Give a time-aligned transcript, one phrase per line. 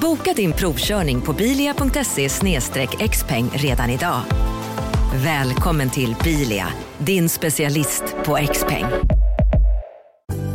[0.00, 2.28] Boka din provkörning på bilia.se
[3.08, 4.20] xpeng redan idag.
[5.14, 8.84] Välkommen till Bilia, din specialist på XPeng.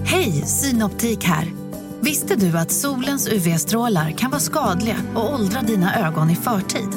[0.05, 1.45] Hej, Synoptik här.
[1.99, 6.89] Visste du att solens UV-strålar kan vara skadliga och åldra dina ögon i förtid?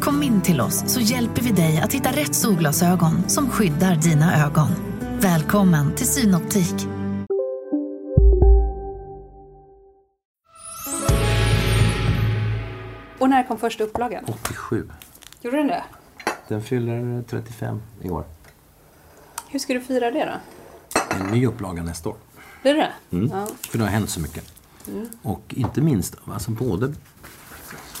[0.00, 4.46] Kom in till oss så hjälper vi dig att hitta rätt solglasögon som skyddar dina
[4.46, 4.68] ögon.
[5.20, 6.97] Välkommen till Synoptik.
[13.28, 14.24] Och när kom första upplagan?
[14.26, 14.90] 87.
[15.40, 15.84] Gjorde den det?
[16.48, 18.24] Den fyller 35 i år.
[19.48, 20.34] Hur ska du fira det då?
[21.16, 22.16] En ny upplaga nästa år.
[22.62, 22.92] Det är det?
[23.10, 23.30] Mm.
[23.32, 23.46] Ja.
[23.60, 24.52] För det har hänt så mycket.
[25.22, 26.94] Och inte minst alltså både,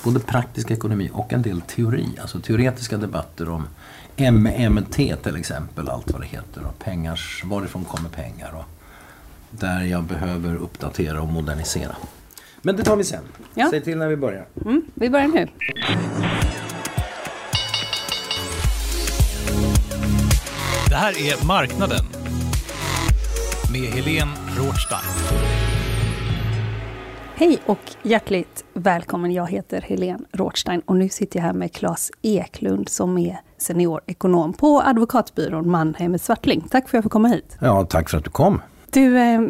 [0.04, 2.18] både praktisk ekonomi och en del teori.
[2.20, 3.68] Alltså teoretiska debatter om
[4.16, 6.64] MMT till exempel, allt vad det heter.
[6.64, 8.54] Och pengars, varifrån kommer pengar?
[8.54, 8.64] Och
[9.50, 11.96] där jag behöver uppdatera och modernisera.
[12.68, 13.24] Men det tar vi sen.
[13.54, 13.68] Ja.
[13.70, 14.46] Säg till när vi börjar.
[14.64, 15.46] Mm, vi börjar nu.
[20.88, 22.04] Det här är Marknaden
[23.72, 25.00] med Helene Rothstein.
[27.34, 29.32] Hej och hjärtligt välkommen.
[29.32, 34.52] Jag heter Helene Rothstein och nu sitter jag här med Claes Eklund som är seniorekonom
[34.52, 36.60] på advokatbyrån Mannheimer Swartling.
[36.70, 37.56] Tack för att jag får komma hit.
[37.60, 38.60] Ja, tack för att du kom.
[38.90, 39.40] Du, eh,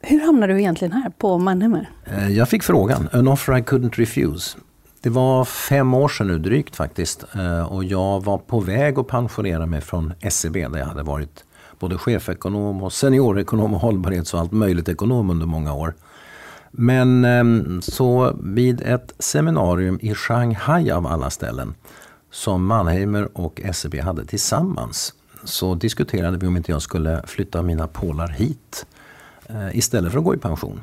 [0.00, 1.90] hur hamnade du egentligen här på Mannheimer?
[2.04, 4.58] Eh, jag fick frågan, an offer I couldn't refuse.
[5.00, 9.06] Det var fem år sedan nu drygt faktiskt eh, och jag var på väg att
[9.06, 11.44] pensionera mig från SEB där jag hade varit
[11.78, 15.94] både chefekonom och seniorekonom och hållbarhets och allt möjligt ekonom under många år.
[16.70, 21.74] Men ehm, så vid ett seminarium i Shanghai av alla ställen
[22.30, 25.14] som Mannheimer och SEB hade tillsammans
[25.44, 28.86] så diskuterade vi om inte jag skulle flytta mina pålar hit
[29.72, 30.80] istället för att gå i pension.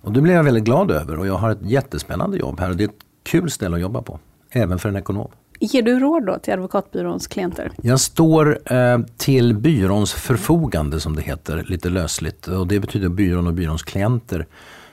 [0.00, 2.76] Och det blev jag väldigt glad över och jag har ett jättespännande jobb här och
[2.76, 4.18] det är ett kul ställe att jobba på.
[4.50, 5.30] Även för en ekonom.
[5.60, 7.72] Ger du råd då till advokatbyråns klienter?
[7.82, 13.46] Jag står eh, till byråns förfogande som det heter lite lösligt och det betyder byrån
[13.46, 14.46] och byråns klienter.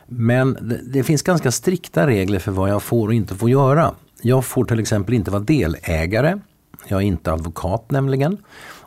[0.07, 3.91] Men det, det finns ganska strikta regler för vad jag får och inte får göra.
[4.22, 6.39] Jag får till exempel inte vara delägare.
[6.88, 8.38] Jag är inte advokat nämligen.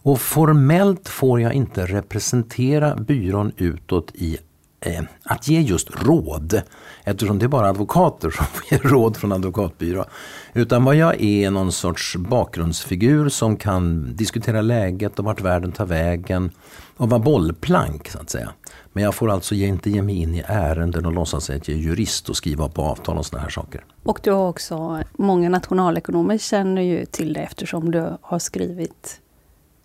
[0.04, 4.38] Och formellt får jag inte representera byrån utåt i
[4.80, 6.62] eh, att ge just råd.
[7.04, 10.04] Eftersom det är bara advokater som får ge råd från advokatbyrå.
[10.52, 15.86] Utan vad jag är någon sorts bakgrundsfigur som kan diskutera läget och vart världen tar
[15.86, 16.50] vägen.
[16.96, 18.52] Och vara bollplank så att säga.
[18.92, 21.82] Men jag får alltså inte ge mig in i ärenden och låtsas att jag är
[21.82, 23.84] jurist och skriva på avtal och sådana här saker.
[24.02, 29.20] Och du har också, många nationalekonomer känner ju till det eftersom du har skrivit,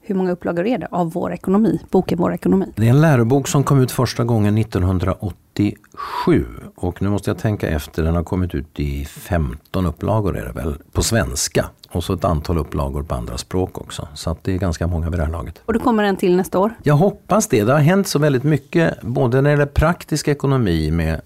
[0.09, 2.65] hur många upplagor är det, av Vår ekonomi, boken Vår ekonomi?
[2.75, 7.67] Det är en lärobok som kom ut första gången 1987 och nu måste jag tänka
[7.69, 11.65] efter, den har kommit ut i 15 upplagor är det väl, på svenska.
[11.91, 14.07] Och så ett antal upplagor på andra språk också.
[14.13, 15.61] Så det är ganska många vid det här laget.
[15.65, 16.73] Och det kommer en till nästa år.
[16.83, 17.63] Jag hoppas det.
[17.63, 21.21] Det har hänt så väldigt mycket, både när det gäller praktisk ekonomi med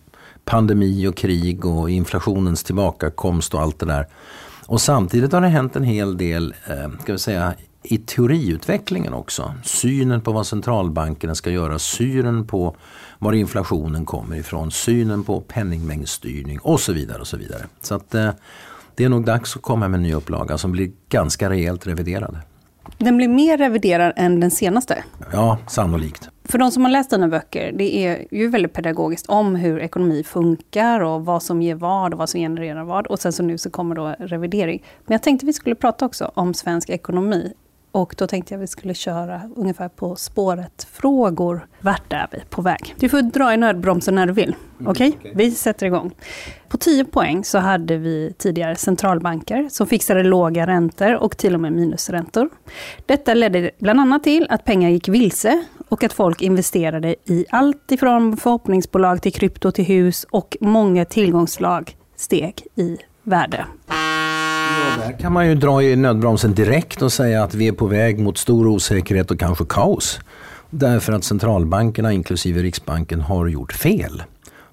[0.45, 4.07] pandemi och krig och inflationens tillbakakomst och allt det där.
[4.65, 9.53] Och samtidigt har det hänt en hel del, eh, ska vi säga, i teoriutvecklingen också.
[9.63, 12.75] Synen på vad centralbankerna ska göra, synen på
[13.19, 17.21] var inflationen kommer ifrån, synen på penningmängdsstyrning och så vidare.
[17.21, 17.65] och Så vidare.
[17.81, 18.29] Så att eh,
[18.95, 22.37] det är nog dags att komma med en ny upplaga som blir ganska rejält reviderad.
[22.97, 25.03] Den blir mer reviderad än den senaste.
[25.31, 26.29] Ja, sannolikt.
[26.43, 30.23] För de som har läst dina böcker, det är ju väldigt pedagogiskt om hur ekonomi
[30.23, 33.07] funkar och vad som ger vad och vad som genererar vad.
[33.07, 34.83] Och sen så nu så kommer då revidering.
[35.05, 37.53] Men jag tänkte vi skulle prata också om svensk ekonomi.
[37.93, 41.67] Och då tänkte jag vi skulle köra ungefär på spåret-frågor.
[41.79, 42.95] Vart är vi på väg?
[42.99, 44.55] Du får dra i nödbromsen när du vill.
[44.85, 45.17] Okej?
[45.35, 46.11] Vi sätter igång.
[46.67, 51.59] På 10 poäng så hade vi tidigare centralbanker som fixade låga räntor och till och
[51.59, 52.49] med minusräntor.
[53.05, 57.91] Detta ledde bland annat till att pengar gick vilse och att folk investerade i allt
[57.91, 63.65] ifrån förhoppningsbolag till krypto till hus och många tillgångsslag steg i värde.
[65.03, 68.19] Där kan man ju dra i nödbromsen direkt och säga att vi är på väg
[68.19, 70.19] mot stor osäkerhet och kanske kaos.
[70.69, 74.23] Därför att centralbankerna, inklusive Riksbanken, har gjort fel.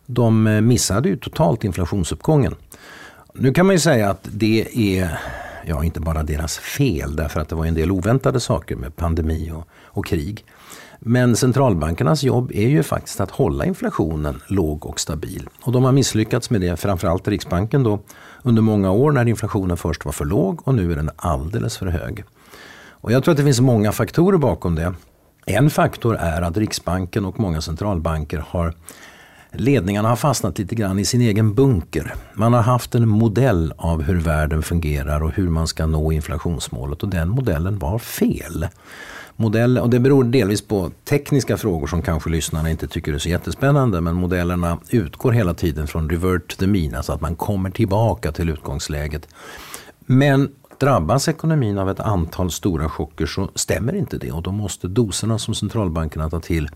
[0.06, 2.54] De eh, missade ju totalt inflationsuppgången.
[3.34, 5.18] Nu kan man ju säga att det är
[5.66, 9.50] ja, inte bara deras fel därför att det var en del oväntade saker med pandemi
[9.54, 10.44] och, och krig.
[10.98, 15.48] Men centralbankernas jobb är ju faktiskt att hålla inflationen låg och stabil.
[15.62, 18.00] Och de har misslyckats med det, framförallt Riksbanken då,
[18.42, 21.86] under många år när inflationen först var för låg och nu är den alldeles för
[21.86, 22.24] hög.
[22.90, 24.94] Och jag tror att det finns många faktorer bakom det.
[25.46, 28.74] En faktor är att Riksbanken och många centralbanker har
[29.52, 32.14] Ledningarna har fastnat lite grann i sin egen bunker.
[32.34, 37.02] Man har haft en modell av hur världen fungerar och hur man ska nå inflationsmålet
[37.02, 38.66] och den modellen var fel.
[39.40, 43.28] Modeller, och det beror delvis på tekniska frågor som kanske lyssnarna inte tycker är så
[43.28, 47.70] jättespännande men modellerna utgår hela tiden från revert to the mean, alltså att man kommer
[47.70, 49.28] tillbaka till utgångsläget.
[50.06, 50.48] Men
[50.78, 55.38] drabbas ekonomin av ett antal stora chocker så stämmer inte det och då måste doserna
[55.38, 56.68] som centralbankerna tar till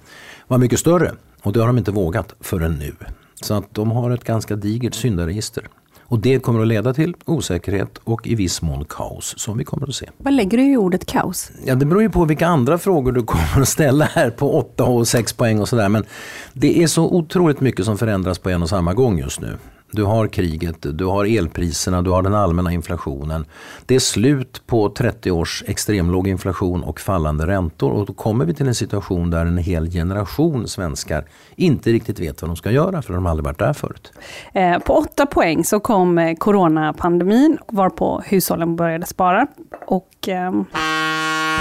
[0.49, 1.13] vara mycket större.
[1.43, 2.95] Och det har de inte vågat förrän nu.
[3.35, 5.69] Så att de har ett ganska digert syndaregister.
[6.07, 9.89] Och det kommer att leda till osäkerhet och i viss mån kaos som vi kommer
[9.89, 10.11] att se.
[10.19, 11.51] Vad lägger du i ordet kaos?
[11.65, 14.85] Ja, det beror ju på vilka andra frågor du kommer att ställa här på 8
[14.85, 15.89] och 6 poäng och sådär.
[15.89, 16.05] Men
[16.53, 19.57] det är så otroligt mycket som förändras på en och samma gång just nu.
[19.95, 23.47] Du har kriget, du har elpriserna, du har den allmänna inflationen.
[23.87, 28.55] Det är slut på 30 års extremlåg inflation och fallande räntor och då kommer vi
[28.55, 31.25] till en situation där en hel generation svenskar
[31.57, 34.13] inte riktigt vet vad de ska göra för de har aldrig varit där förut.
[34.53, 39.47] Eh, på åtta poäng så kom eh, coronapandemin varpå hushållen började spara.
[39.87, 40.65] Och, ehm...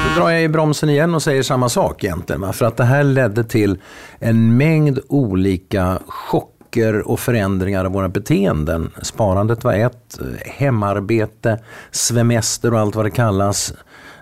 [0.03, 2.53] Då drar jag i bromsen igen och säger samma sak egentligen.
[2.53, 3.77] För att det här ledde till
[4.19, 8.91] en mängd olika chock saker och förändringar av våra beteenden.
[9.01, 11.59] Sparandet var ett, hemarbete,
[11.91, 13.73] semester och allt vad det kallas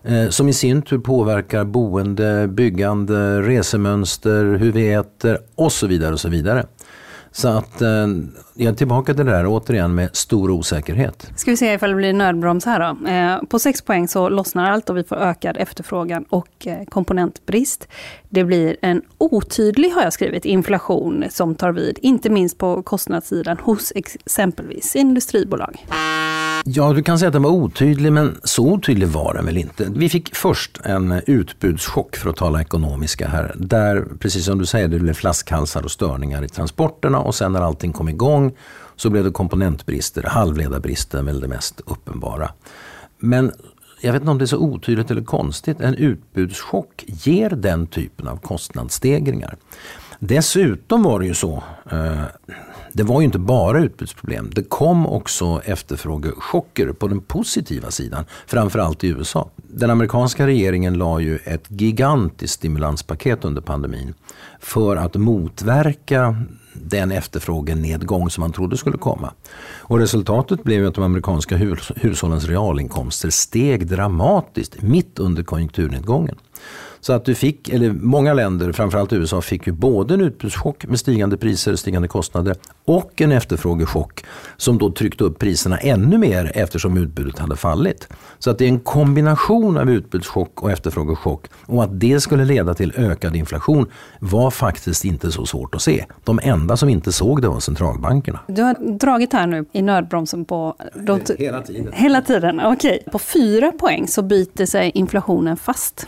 [0.03, 6.13] eh, som i sin tur påverkar boende, byggande, resemönster, hur vi äter och så vidare.
[6.13, 6.65] och så vidare.
[7.31, 8.07] Så att eh,
[8.53, 11.31] jag är tillbaka till det där återigen med stor osäkerhet.
[11.35, 13.07] Ska vi se ifall det blir nödbroms här då.
[13.07, 17.87] Eh, på 6 poäng så lossnar allt och vi får ökad efterfrågan och eh, komponentbrist.
[18.29, 23.57] Det blir en otydlig, har jag skrivit, inflation som tar vid, inte minst på kostnadssidan
[23.57, 25.85] hos exempelvis industribolag.
[26.65, 29.87] Ja, du kan säga att den var otydlig, men så otydlig var den väl inte.
[29.95, 33.55] Vi fick först en utbudschock för att tala ekonomiska här.
[33.55, 37.61] Där, precis som du säger, det blev flaskhalsar och störningar i transporterna och sen när
[37.61, 38.53] allting kom igång
[38.95, 42.49] så blev det komponentbrister, halvledarbrister väl det mest uppenbara.
[43.19, 43.51] Men
[44.01, 45.81] jag vet inte om det är så otydligt eller konstigt.
[45.81, 49.55] En utbudschock ger den typen av kostnadsstegringar.
[50.19, 52.23] Dessutom var det ju så, eh,
[52.93, 54.49] det var ju inte bara utbudsproblem.
[54.53, 59.49] Det kom också efterfrågechocker på den positiva sidan, framförallt i USA.
[59.55, 64.13] Den amerikanska regeringen la ju ett gigantiskt stimulanspaket under pandemin
[64.59, 66.35] för att motverka
[66.73, 69.33] den efterfrågenedgång som man trodde skulle komma.
[69.79, 71.57] Och resultatet blev att de amerikanska
[71.95, 76.35] hushållens realinkomster steg dramatiskt mitt under konjunkturnedgången.
[77.01, 80.99] Så att du fick, eller många länder, framförallt USA, fick ju både en utbudschock med
[80.99, 82.55] stigande priser, stigande kostnader
[82.85, 84.25] och en efterfrågechock
[84.57, 88.07] som då tryckte upp priserna ännu mer eftersom utbudet hade fallit.
[88.39, 92.73] Så att det är en kombination av utbudschock och efterfrågechock och att det skulle leda
[92.73, 93.85] till ökad inflation
[94.19, 96.05] var faktiskt inte så svårt att se.
[96.23, 98.39] De enda som inte såg det var centralbankerna.
[98.47, 100.75] Du har dragit här nu i nödbromsen på...
[101.37, 101.93] Hela tiden.
[101.93, 102.99] Hela tiden, okej.
[102.99, 103.11] Okay.
[103.11, 106.07] På fyra poäng så byter sig inflationen fast.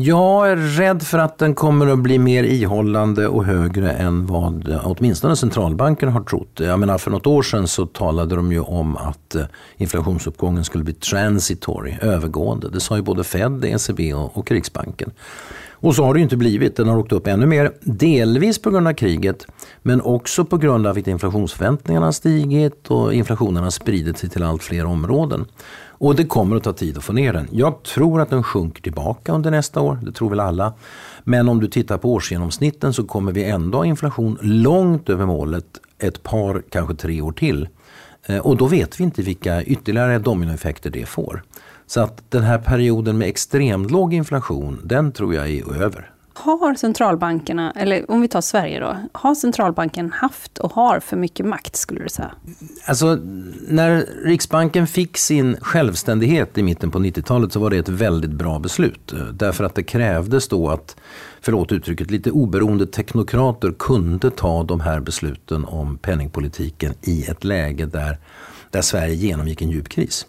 [0.00, 4.80] Jag är rädd för att den kommer att bli mer ihållande och högre än vad
[4.84, 6.60] åtminstone centralbanken har trott.
[6.60, 9.42] Jag menar för något år sedan så talade de ju om att eh,
[9.76, 12.68] inflationsuppgången skulle bli transitory, övergående.
[12.68, 15.10] Det sa ju både Fed, ECB och Riksbanken.
[15.80, 16.76] Och så har det inte blivit.
[16.76, 17.72] Den har åkt upp ännu mer.
[17.80, 19.46] Delvis på grund av kriget
[19.82, 24.42] men också på grund av att inflationsförväntningarna har stigit och inflationen har spridit sig till
[24.42, 25.46] allt fler områden.
[25.98, 27.48] Och det kommer att ta tid att få ner den.
[27.52, 30.72] Jag tror att den sjunker tillbaka under nästa år, det tror väl alla.
[31.24, 35.66] Men om du tittar på årsgenomsnitten så kommer vi ändå ha inflation långt över målet
[35.98, 37.68] ett par, kanske tre år till.
[38.26, 41.42] Eh, och då vet vi inte vilka ytterligare dominoeffekter det får.
[41.86, 46.10] Så att den här perioden med extremt låg inflation, den tror jag är över.
[46.38, 51.46] Har centralbankerna, eller om vi tar Sverige då, har centralbanken haft och har för mycket
[51.46, 52.30] makt skulle du säga?
[52.84, 53.18] Alltså,
[53.68, 58.58] när Riksbanken fick sin självständighet i mitten på 90-talet så var det ett väldigt bra
[58.58, 59.14] beslut.
[59.32, 60.96] Därför att det krävdes då att,
[61.40, 67.86] förlåt uttrycket, lite oberoende teknokrater kunde ta de här besluten om penningpolitiken i ett läge
[67.86, 68.18] där,
[68.70, 70.26] där Sverige genomgick en djup kris.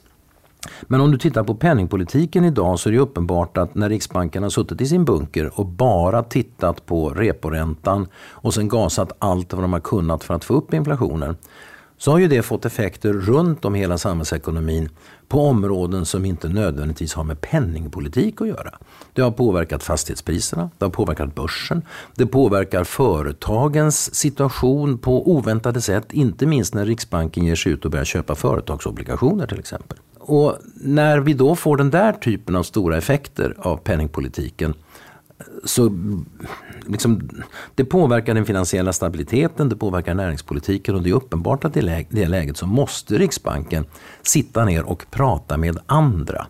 [0.82, 4.50] Men om du tittar på penningpolitiken idag så är det uppenbart att när Riksbanken har
[4.50, 9.74] suttit i sin bunker och bara tittat på reporäntan och sen gasat allt vad de
[9.74, 11.38] har kunnat för att få upp inflationen
[11.98, 14.90] så har ju det fått effekter runt om hela samhällsekonomin
[15.28, 18.74] på områden som inte nödvändigtvis har med penningpolitik att göra.
[19.14, 21.82] Det har påverkat fastighetspriserna, det har påverkat börsen,
[22.16, 27.92] det påverkar företagens situation på oväntade sätt, inte minst när Riksbanken ger sig ut och
[27.92, 29.98] börjar köpa företagsobligationer till exempel.
[30.30, 34.74] Och när vi då får den där typen av stora effekter av penningpolitiken
[35.64, 35.92] så
[36.88, 37.30] liksom,
[37.76, 42.28] det påverkar den finansiella stabiliteten, det påverkar näringspolitiken och det är uppenbart att i det
[42.28, 43.86] läget så måste Riksbanken
[44.22, 46.48] sitta ner och prata med andra.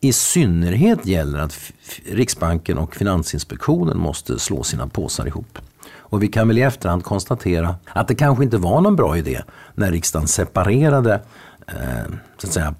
[0.00, 1.72] I synnerhet gäller att
[2.06, 5.58] Riksbanken och Finansinspektionen måste slå sina påsar ihop.
[5.96, 9.42] Och vi kan väl i efterhand konstatera att det kanske inte var någon bra idé
[9.74, 11.22] när riksdagen separerade
[11.66, 12.74] eh, så att säga,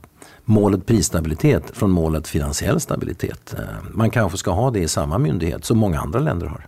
[0.45, 3.55] målet prisstabilitet från målet finansiell stabilitet.
[3.59, 6.67] Eh, man kanske ska ha det i samma myndighet som många andra länder har.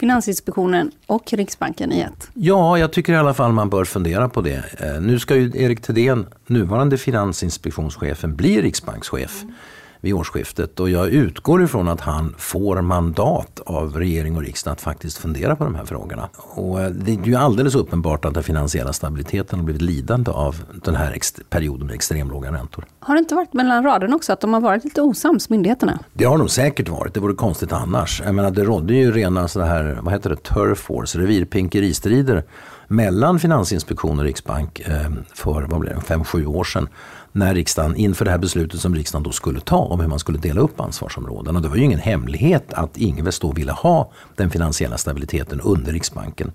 [0.00, 2.30] Finansinspektionen och Riksbanken i ett?
[2.34, 4.64] Ja, jag tycker i alla fall man bör fundera på det.
[4.80, 9.42] Eh, nu ska ju Erik Thedéen, nuvarande finansinspektionschefen, bli riksbankschef.
[9.42, 9.54] Mm
[10.00, 14.80] vid årsskiftet och jag utgår ifrån att han får mandat av regering och riksdag att
[14.80, 16.28] faktiskt fundera på de här frågorna.
[16.36, 20.56] Och eh, det är ju alldeles uppenbart att den finansiella stabiliteten har blivit lidande av
[20.84, 21.18] den här
[21.50, 22.84] perioden med extremlåga räntor.
[22.98, 25.98] Har det inte varit mellan raderna också att de har varit lite osams, myndigheterna?
[26.12, 28.22] Det har de säkert varit, det vore konstigt annars.
[28.24, 32.44] Jag menar, det rådde ju rena så här, vad heter det, turf wars, revirpinkeristrider
[32.88, 36.88] mellan Finansinspektionen och Riksbank eh, för vad blir det, fem, sju år sedan
[37.36, 40.38] när riksdagen, inför det här beslutet som riksdagen då skulle ta om hur man skulle
[40.38, 41.60] dela upp ansvarsområdena.
[41.60, 46.52] Det var ju ingen hemlighet att Ingves då ville ha den finansiella stabiliteten under Riksbanken.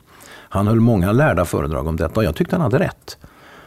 [0.50, 3.18] Han höll många lärda föredrag om detta och jag tyckte han hade rätt.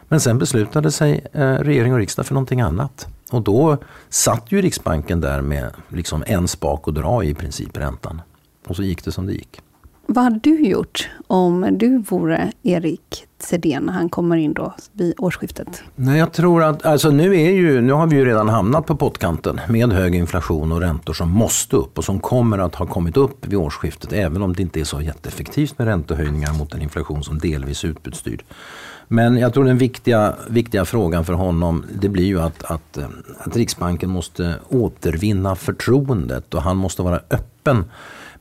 [0.09, 3.07] Men sen beslutade sig eh, regering och riksdag för någonting annat.
[3.31, 3.77] Och då
[4.09, 8.23] satt ju Riksbanken där med liksom en spak och dra i princip räntan.
[8.67, 9.61] Och så gick det som det gick.
[10.07, 15.15] Vad hade du gjort om du vore Erik Sedén när han kommer in då vid
[15.19, 15.83] årsskiftet?
[15.97, 18.97] Nej, jag tror att, alltså nu, är ju, nu har vi ju redan hamnat på
[18.97, 23.17] pottkanten med hög inflation och räntor som måste upp och som kommer att ha kommit
[23.17, 27.25] upp vid årsskiftet även om det inte är så jätteeffektivt med räntehöjningar mot en inflation
[27.25, 28.43] som delvis är utbudsstyrd.
[29.09, 33.07] Men jag tror den viktiga, viktiga frågan för honom det blir ju att, att, eh,
[33.39, 37.85] att Riksbanken måste återvinna förtroendet och han måste vara öppen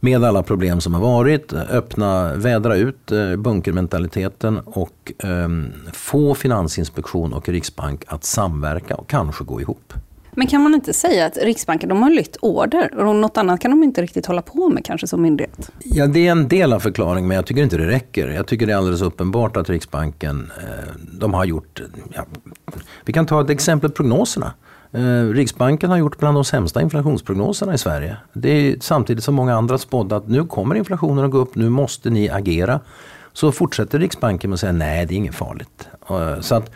[0.03, 5.49] med alla problem som har varit, öppna, vädra ut eh, bunkermentaliteten och eh,
[5.93, 9.93] få Finansinspektion och Riksbank att samverka och kanske gå ihop.
[10.31, 13.71] Men kan man inte säga att Riksbanken de har lytt order och något annat kan
[13.71, 15.71] de inte riktigt hålla på med kanske som myndighet?
[15.83, 18.27] Ja, det är en del av förklaringen men jag tycker inte det räcker.
[18.27, 21.81] Jag tycker det är alldeles uppenbart att Riksbanken eh, de har gjort,
[22.13, 22.25] ja,
[23.05, 24.53] vi kan ta ett exempel prognoserna.
[24.93, 28.17] Eh, Riksbanken har gjort bland de sämsta inflationsprognoserna i Sverige.
[28.33, 31.69] Det är samtidigt som många andra spådde att nu kommer inflationen att gå upp, nu
[31.69, 32.79] måste ni agera.
[33.33, 35.87] Så fortsätter Riksbanken med att säga nej, det är inget farligt.
[36.09, 36.71] Eh, så att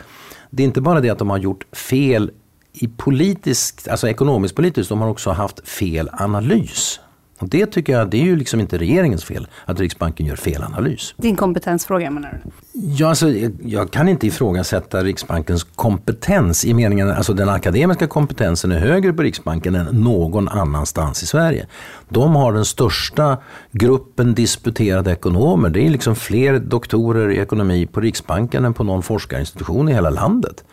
[0.49, 2.31] det är inte bara det att de har gjort fel
[2.73, 6.99] i politiskt, alltså ekonomiskt politiskt, de har också haft fel analys.
[7.39, 10.63] Och det tycker jag, det är ju liksom inte regeringens fel att Riksbanken gör fel
[10.63, 11.13] analys.
[11.17, 12.51] Din kompetensfråga menar du?
[12.73, 13.29] Ja, alltså,
[13.63, 19.21] jag kan inte ifrågasätta Riksbankens kompetens i meningen, alltså den akademiska kompetensen är högre på
[19.21, 21.67] Riksbanken än någon annanstans i Sverige.
[22.09, 23.37] De har den största
[23.71, 25.69] gruppen disputerade ekonomer.
[25.69, 30.09] Det är liksom fler doktorer i ekonomi på Riksbanken än på någon forskarinstitution i hela
[30.09, 30.63] landet.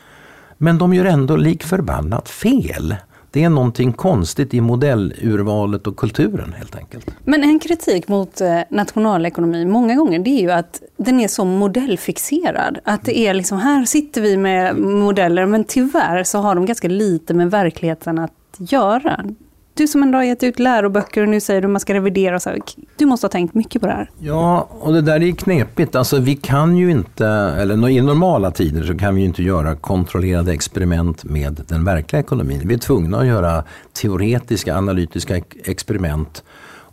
[0.59, 2.95] Men de gör ändå lik förbannat fel.
[3.35, 7.07] Det är någonting konstigt i modellurvalet och kulturen helt enkelt.
[7.25, 11.45] Men en kritik mot eh, nationalekonomi många gånger det är ju att den är så
[11.45, 12.79] modellfixerad.
[12.85, 16.89] Att det är liksom, här sitter vi med modeller men tyvärr så har de ganska
[16.89, 19.25] lite med verkligheten att göra.
[19.77, 22.41] Du som ändå har gett ut läroböcker och nu säger du att man ska revidera.
[22.41, 22.59] Så här,
[22.97, 24.11] du måste ha tänkt mycket på det här.
[24.19, 25.97] Ja, och det där är knepigt.
[25.97, 29.77] Alltså, vi kan ju inte, eller i normala tider så kan vi ju inte göra
[29.77, 32.61] kontrollerade experiment med den verkliga ekonomin.
[32.65, 36.43] Vi är tvungna att göra teoretiska, analytiska experiment.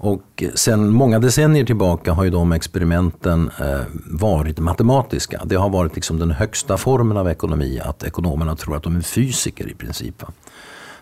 [0.04, 5.42] Och sen många decennier tillbaka har ju de experimenten eh, varit matematiska.
[5.46, 9.02] Det har varit liksom den högsta formen av ekonomi, att ekonomerna tror att de är
[9.02, 10.24] fysiker i princip.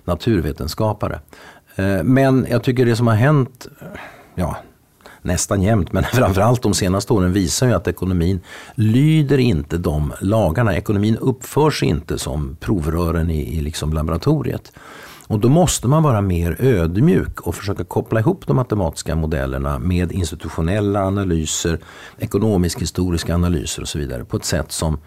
[0.06, 1.20] Naturvetenskapare.
[1.76, 3.68] Eh, men jag tycker det som har hänt,
[4.36, 4.58] ja,
[5.22, 8.40] nästan jämt, men framförallt de senaste åren visar ju att ekonomin
[8.76, 10.76] lyder inte de lagarna.
[10.76, 14.72] Ekonomin uppför sig inte som provrören i, i liksom laboratoriet.
[15.28, 20.12] Och då måste man vara mer ödmjuk och försöka koppla ihop de matematiska modellerna med
[20.12, 21.80] institutionella analyser,
[22.18, 25.00] ekonomisk-historiska analyser och så vidare på ett sätt som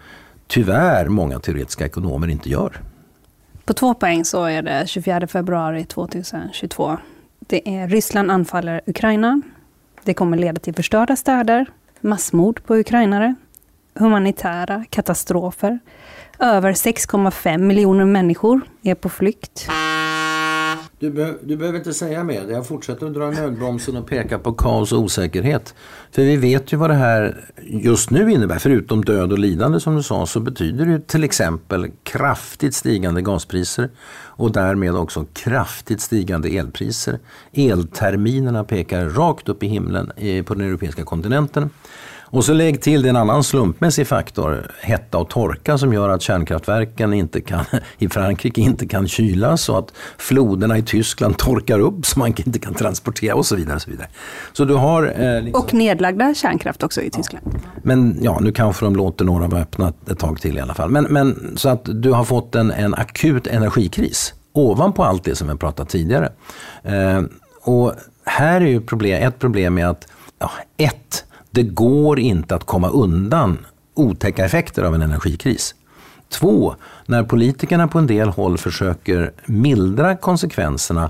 [0.47, 2.81] tyvärr många teoretiska ekonomer inte gör.
[3.65, 6.97] På två poäng så är det 24 februari 2022.
[7.39, 9.41] Det är Ryssland anfaller Ukraina.
[10.03, 11.65] Det kommer leda till förstörda städer,
[12.01, 13.35] massmord på ukrainare.
[13.95, 15.79] humanitära katastrofer.
[16.39, 19.69] Över 6,5 miljoner människor är på flykt.
[21.03, 22.47] Du, be du, behöver inte säga mer.
[22.49, 25.75] Jag fortsätter att dra nödbromsen och peka på kaos och osäkerhet.
[26.11, 28.59] För vi vet ju vad det här just nu innebär.
[28.59, 33.89] Förutom död och lidande som du sa så betyder det till exempel kraftigt stigande gaspriser
[34.15, 37.19] och därmed också kraftigt stigande elpriser.
[37.53, 41.69] Elterminerna pekar rakt upp i himlen eh, på den europeiska kontinenten.
[42.33, 47.13] Och så lägg till en annan slumpmässig faktor, hetta och torka som gör att kärnkraftverken
[47.13, 47.65] inte kan,
[47.97, 52.59] i Frankrike inte kan kylas och att floderna i Tyskland torkar upp så man inte
[52.59, 53.75] kan transportera och så vidare.
[53.75, 54.07] Och, så vidare.
[54.53, 55.63] Så du har, eh, liksom...
[55.63, 57.45] och nedlagda kärnkraft också i Tyskland.
[57.53, 57.59] Ja.
[57.83, 60.89] Men ja, nu kanske de låter några vara öppna ett tag till i alla fall.
[60.89, 65.47] Men, men så att du har fått en, en akut energikris ovanpå allt det som
[65.47, 66.31] vi pratat tidigare.
[66.83, 67.21] Eh,
[67.61, 67.93] och
[68.25, 70.07] här är ju problem, ett problem med att,
[70.39, 75.75] ja, ett, det går inte att komma undan otäcka effekter av en energikris.
[76.29, 81.09] Två, när politikerna på en del håll försöker mildra konsekvenserna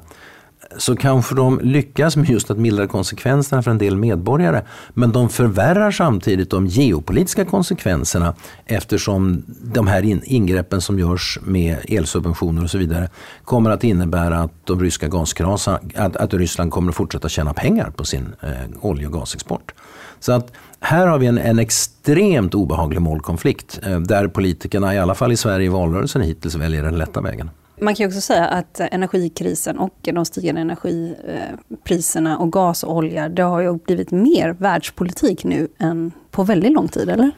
[0.77, 4.62] så kanske de lyckas med just att mildra konsekvenserna för en del medborgare.
[4.94, 8.34] Men de förvärrar samtidigt de geopolitiska konsekvenserna
[8.65, 13.10] eftersom de här ingreppen som görs med elsubventioner och så vidare
[13.44, 17.89] kommer att innebära att de ryska gaskrasarna, att, att Ryssland kommer att fortsätta tjäna pengar
[17.89, 18.50] på sin eh,
[18.82, 19.74] olje och gasexport.
[20.20, 25.15] Så att här har vi en, en extremt obehaglig målkonflikt eh, där politikerna, i alla
[25.15, 27.50] fall i Sverige i valrörelsen hittills, väljer den lätta vägen.
[27.82, 33.44] Man kan också säga att energikrisen och de stigande energipriserna och gas och olja, det
[33.44, 37.32] har ju blivit mer världspolitik nu än på väldigt lång tid, eller?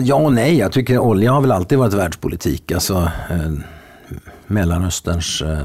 [0.00, 2.72] Ja och nej, jag tycker olja har väl alltid varit världspolitik.
[2.72, 3.52] Alltså, eh,
[4.46, 5.58] Mellanösterns eh,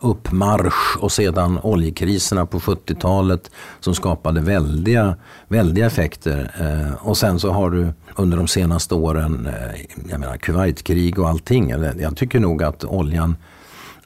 [0.00, 3.50] uppmarsch och sedan oljekriserna på 70-talet
[3.80, 5.16] som skapade väldiga,
[5.48, 6.50] väldiga effekter.
[6.60, 11.28] Eh, och sen så har du under de senaste åren, eh, jag menar Kuwaitkrig och
[11.28, 11.70] allting.
[11.98, 13.36] Jag tycker nog att oljan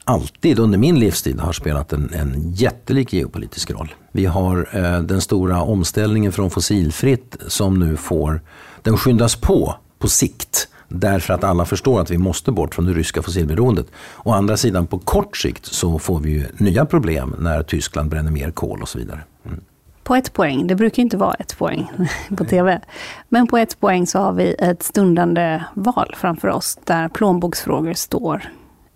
[0.03, 3.93] alltid under min livstid har spelat en, en jättelik geopolitisk roll.
[4.11, 8.41] Vi har eh, den stora omställningen från fossilfritt som nu får,
[8.81, 12.93] den skyndas på på sikt Därför att alla förstår att vi måste bort från det
[12.93, 13.87] ryska fossilberoendet.
[14.23, 18.31] Å andra sidan på kort sikt så får vi ju nya problem när Tyskland bränner
[18.31, 19.19] mer kol och så vidare.
[19.45, 19.59] Mm.
[20.03, 21.91] På ett poäng, det brukar inte vara ett poäng
[22.37, 22.81] på TV,
[23.29, 28.43] men på ett poäng så har vi ett stundande val framför oss där plånboksfrågor står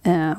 [0.03, 0.33] eh,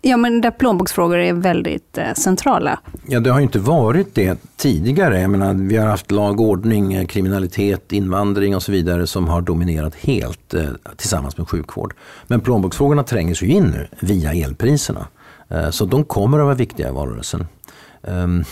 [0.00, 2.78] Ja, men där plånboksfrågor är väldigt eh, centrala.
[3.06, 5.20] Ja, det har ju inte varit det tidigare.
[5.20, 9.40] Jag menar, vi har haft lag, ordning, eh, kriminalitet, invandring och så vidare som har
[9.40, 10.62] dominerat helt eh,
[10.96, 11.94] tillsammans med sjukvård.
[12.26, 15.06] Men plånboksfrågorna tränger sig in nu via elpriserna.
[15.48, 17.46] Eh, så de kommer att vara viktiga i valrörelsen.
[18.02, 18.44] Um,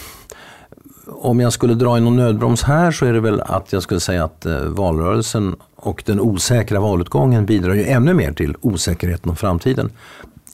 [1.06, 4.00] om jag skulle dra i någon nödbroms här så är det väl att jag skulle
[4.00, 9.36] säga att eh, valrörelsen och den osäkra valutgången bidrar ju ännu mer till osäkerheten om
[9.36, 9.90] framtiden.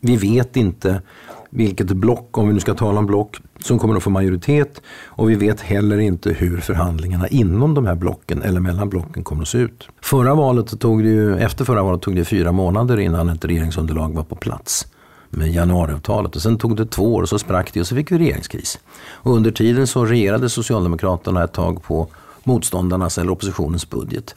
[0.05, 1.03] Vi vet inte
[1.51, 4.83] vilket block, om vi nu ska tala om block, som kommer att få majoritet.
[5.05, 9.43] Och vi vet heller inte hur förhandlingarna inom de här blocken eller mellan blocken kommer
[9.43, 9.89] att se ut.
[10.01, 14.15] Förra valet tog det ju, efter förra valet tog det fyra månader innan ett regeringsunderlag
[14.15, 14.87] var på plats
[15.31, 16.37] med januariavtalet.
[16.37, 18.79] Och sen tog det två år och så sprack det och så fick vi regeringskris.
[19.13, 22.09] Och under tiden så regerade Socialdemokraterna ett tag på
[22.45, 24.35] motståndarnas eller oppositionens budget.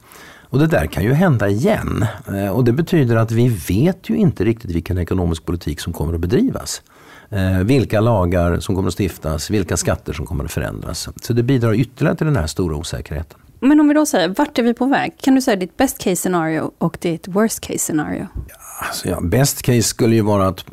[0.55, 2.05] Och det där kan ju hända igen.
[2.27, 6.13] Eh, och det betyder att vi vet ju inte riktigt vilken ekonomisk politik som kommer
[6.13, 6.81] att bedrivas.
[7.29, 11.09] Eh, vilka lagar som kommer att stiftas, vilka skatter som kommer att förändras.
[11.21, 13.39] Så det bidrar ytterligare till den här stora osäkerheten.
[13.59, 15.13] Men om vi då säger, vart är vi på väg?
[15.21, 18.27] Kan du säga ditt best case scenario och ditt worst case scenario?
[18.49, 20.65] Ja, alltså ja, best case skulle ju vara att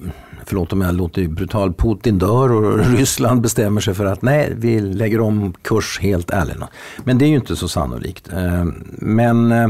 [0.46, 4.80] förlåt om jag låter brutal, Putin dör och Ryssland bestämmer sig för att nej, vi
[4.80, 6.56] lägger om kurs helt ärligt.
[7.04, 8.32] Men det är ju inte så sannolikt.
[8.32, 8.64] Eh,
[8.98, 9.68] men eh,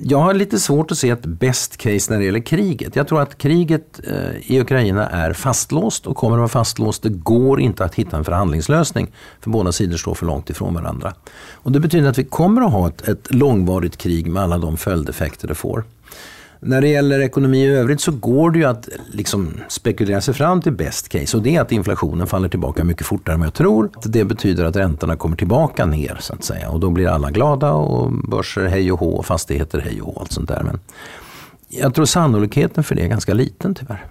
[0.00, 2.96] jag har lite svårt att se ett best case när det gäller kriget.
[2.96, 7.02] Jag tror att kriget eh, i Ukraina är fastlåst och kommer att vara fastlåst.
[7.02, 11.14] Det går inte att hitta en förhandlingslösning för båda sidor står för långt ifrån varandra.
[11.52, 14.76] Och det betyder att vi kommer att ha ett, ett långvarigt krig med alla de
[14.76, 15.84] följdeffekter det får.
[16.66, 20.62] När det gäller ekonomi i övrigt så går det ju att liksom spekulera sig fram
[20.62, 23.90] till best case och det är att inflationen faller tillbaka mycket fortare än jag tror.
[24.04, 27.72] Det betyder att räntorna kommer tillbaka ner så att säga och då blir alla glada
[27.72, 30.62] och börser hej och hå och fastigheter hej och hå och allt sånt där.
[30.62, 30.80] Men
[31.68, 34.06] jag tror sannolikheten för det är ganska liten tyvärr.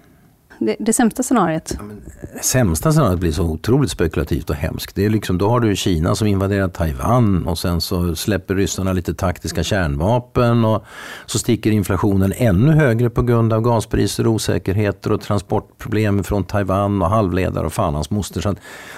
[0.66, 1.76] Det, det sämsta scenariet?
[1.78, 2.02] Ja, men,
[2.42, 4.96] sämsta scenariet blir så otroligt spekulativt och hemskt.
[4.96, 8.94] Det är liksom, då har du Kina som invaderar Taiwan och sen så släpper ryssarna
[8.94, 10.84] lite taktiska kärnvapen och
[11.26, 17.10] så sticker inflationen ännu högre på grund av gaspriser, osäkerheter och transportproblem från Taiwan och
[17.10, 18.42] halvledare och fan hans moster.
[18.42, 18.56] Så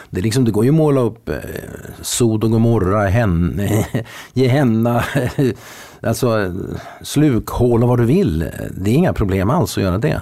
[0.09, 1.35] det, liksom, det går ju att måla upp eh,
[2.01, 3.09] Sod och Gomorra,
[4.33, 5.03] Gehenna
[6.01, 6.53] Alltså
[7.01, 10.21] slukhål och vad du vill, det är inga problem alls att göra det.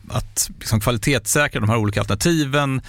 [0.11, 2.81] att liksom kvalitetssäkra de här olika alternativen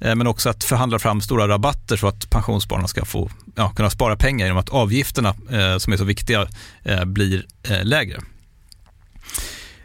[0.00, 3.90] eh, men också att förhandla fram stora rabatter så att pensionsspararna ska få, ja, kunna
[3.90, 6.48] spara pengar genom att avgifterna eh, som är så viktiga
[6.82, 8.20] eh, blir eh, lägre.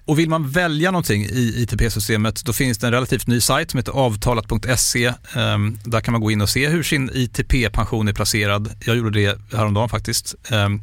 [0.06, 3.78] Och vill man välja någonting i ITP-systemet då finns det en relativt ny sajt som
[3.78, 5.14] heter avtalat.se.
[5.36, 8.76] Ehm, där kan man gå in och se hur sin ITP-pension är placerad.
[8.86, 10.36] Jag gjorde det häromdagen faktiskt.
[10.50, 10.82] Ehm,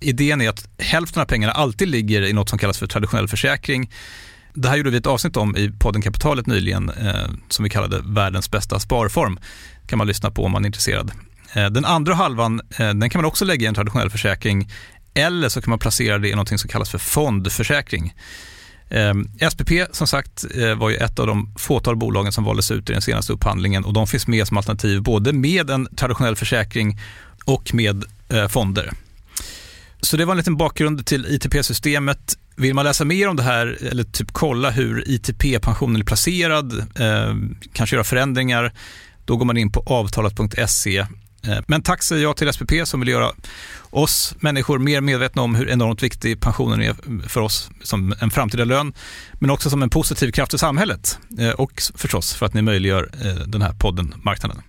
[0.00, 3.90] idén är att hälften av pengarna alltid ligger i något som kallas för traditionell försäkring.
[4.58, 8.00] Det här gjorde vi ett avsnitt om i podden Kapitalet nyligen eh, som vi kallade
[8.04, 9.38] världens bästa sparform.
[9.86, 11.10] kan man lyssna på om man är intresserad.
[11.52, 14.70] Eh, den andra halvan eh, den kan man också lägga i en traditionell försäkring
[15.14, 18.14] eller så kan man placera det i något som kallas för fondförsäkring.
[18.88, 19.14] Eh,
[19.50, 22.92] SPP som sagt eh, var ju ett av de fåtal bolagen som valdes ut i
[22.92, 27.00] den senaste upphandlingen och de finns med som alternativ både med en traditionell försäkring
[27.44, 28.92] och med eh, fonder.
[30.00, 32.38] Så det var en liten bakgrund till ITP-systemet.
[32.56, 37.34] Vill man läsa mer om det här eller typ kolla hur ITP-pensionen är placerad, eh,
[37.72, 38.72] kanske göra förändringar,
[39.24, 40.98] då går man in på avtalat.se.
[41.46, 43.32] Eh, men tack säger jag till SPP som vill göra
[43.90, 46.96] oss människor mer medvetna om hur enormt viktig pensionen är
[47.28, 48.92] för oss som en framtida lön,
[49.32, 53.10] men också som en positiv kraft i samhället eh, och förstås för att ni möjliggör
[53.24, 54.62] eh, den här podden Marknaden.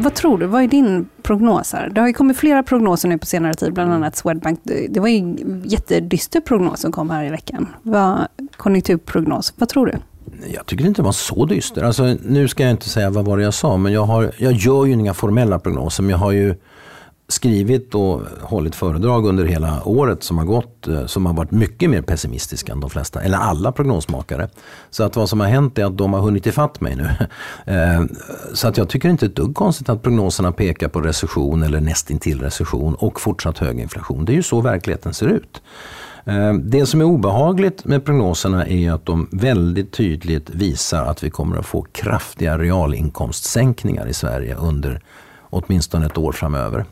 [0.00, 0.46] Vad tror du?
[0.46, 1.88] Vad är din prognos här?
[1.88, 4.60] Det har ju kommit flera prognoser nu på senare tid, bland annat Swedbank.
[4.88, 7.68] Det var ju en jättedyster prognos som kom här i veckan.
[7.82, 9.54] Vad, konjunkturprognos.
[9.56, 9.94] Vad tror du?
[10.54, 11.82] Jag tycker inte det var så dyster.
[11.82, 14.52] Alltså, nu ska jag inte säga vad var det jag sa, men jag, har, jag
[14.52, 16.02] gör ju inga formella prognoser.
[16.02, 16.54] Men jag har ju
[17.30, 21.90] skrivit och hållit föredrag under hela året som har gått eh, som har varit mycket
[21.90, 24.48] mer pessimistiska än de flesta, eller alla prognosmakare.
[24.90, 27.10] Så att vad som har hänt är att de har hunnit ifatt mig nu.
[27.64, 28.02] Eh,
[28.54, 32.40] så att jag tycker inte ett dugg konstigt att prognoserna pekar på recession eller nästintill
[32.40, 34.24] recession och fortsatt hög inflation.
[34.24, 35.62] Det är ju så verkligheten ser ut.
[36.24, 41.30] Eh, det som är obehagligt med prognoserna är att de väldigt tydligt visar att vi
[41.30, 45.00] kommer att få kraftiga realinkomstsänkningar i Sverige under
[45.50, 46.84] åtminstone ett år framöver.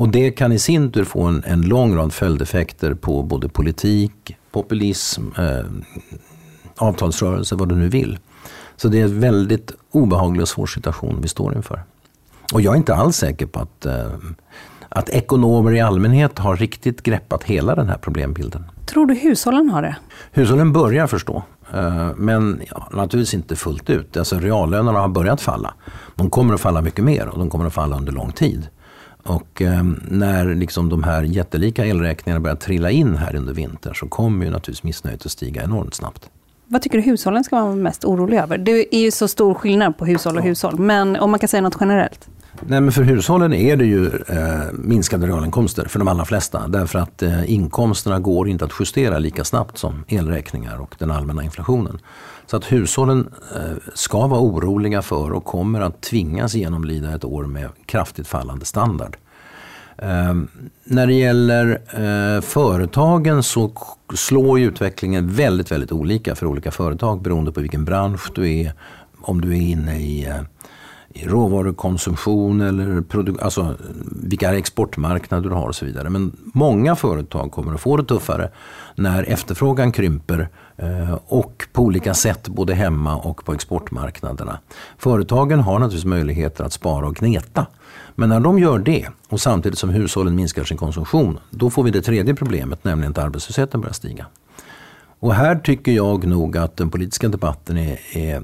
[0.00, 4.36] Och det kan i sin tur få en, en lång rad följdeffekter på både politik,
[4.50, 5.64] populism, eh,
[6.76, 8.18] avtalsrörelse, vad du nu vill.
[8.76, 11.82] Så det är en väldigt obehaglig och svår situation vi står inför.
[12.52, 14.06] Och jag är inte alls säker på att eh,
[14.88, 18.64] att ekonomer i allmänhet har riktigt greppat hela den här problembilden.
[18.86, 19.96] Tror du hushållen har det?
[20.32, 21.42] Hushållen börjar förstå.
[21.74, 24.16] Eh, men ja, naturligtvis inte fullt ut.
[24.16, 25.74] Alltså reallönerna har börjat falla.
[26.14, 28.68] De kommer att falla mycket mer och de kommer att falla under lång tid.
[29.22, 34.08] Och eh, när liksom de här jättelika elräkningarna börjar trilla in här under vintern så
[34.08, 36.30] kommer ju naturligtvis missnöjet att stiga enormt snabbt.
[36.66, 38.58] Vad tycker du hushållen ska vara mest oroliga över?
[38.58, 40.48] Det är ju så stor skillnad på hushåll och ja.
[40.48, 42.28] hushåll, men om man kan säga något generellt?
[42.66, 46.68] Nej, men för hushållen är det ju eh, minskade realinkomster för de allra flesta.
[46.68, 51.44] Därför att eh, inkomsterna går inte att justera lika snabbt som elräkningar och den allmänna
[51.44, 51.98] inflationen.
[52.50, 57.44] Så att hushållen eh, ska vara oroliga för och kommer att tvingas genomlida ett år
[57.44, 59.16] med kraftigt fallande standard.
[59.98, 60.48] Ehm,
[60.84, 61.80] när det gäller
[62.36, 63.72] eh, företagen så
[64.14, 68.72] slår utvecklingen väldigt, väldigt olika för olika företag beroende på vilken bransch du är,
[69.20, 70.40] om du är inne i eh,
[71.14, 73.74] i råvarukonsumtion eller produ- alltså
[74.22, 76.10] vilka exportmarknader du har och så vidare.
[76.10, 78.50] Men många företag kommer att få det tuffare
[78.94, 84.58] när efterfrågan krymper eh, och på olika sätt både hemma och på exportmarknaderna.
[84.98, 87.66] Företagen har naturligtvis möjligheter att spara och gneta.
[88.14, 91.90] Men när de gör det och samtidigt som hushållen minskar sin konsumtion, då får vi
[91.90, 94.26] det tredje problemet, nämligen att arbetslösheten börjar stiga.
[95.20, 98.42] Och här tycker jag nog att den politiska debatten är, är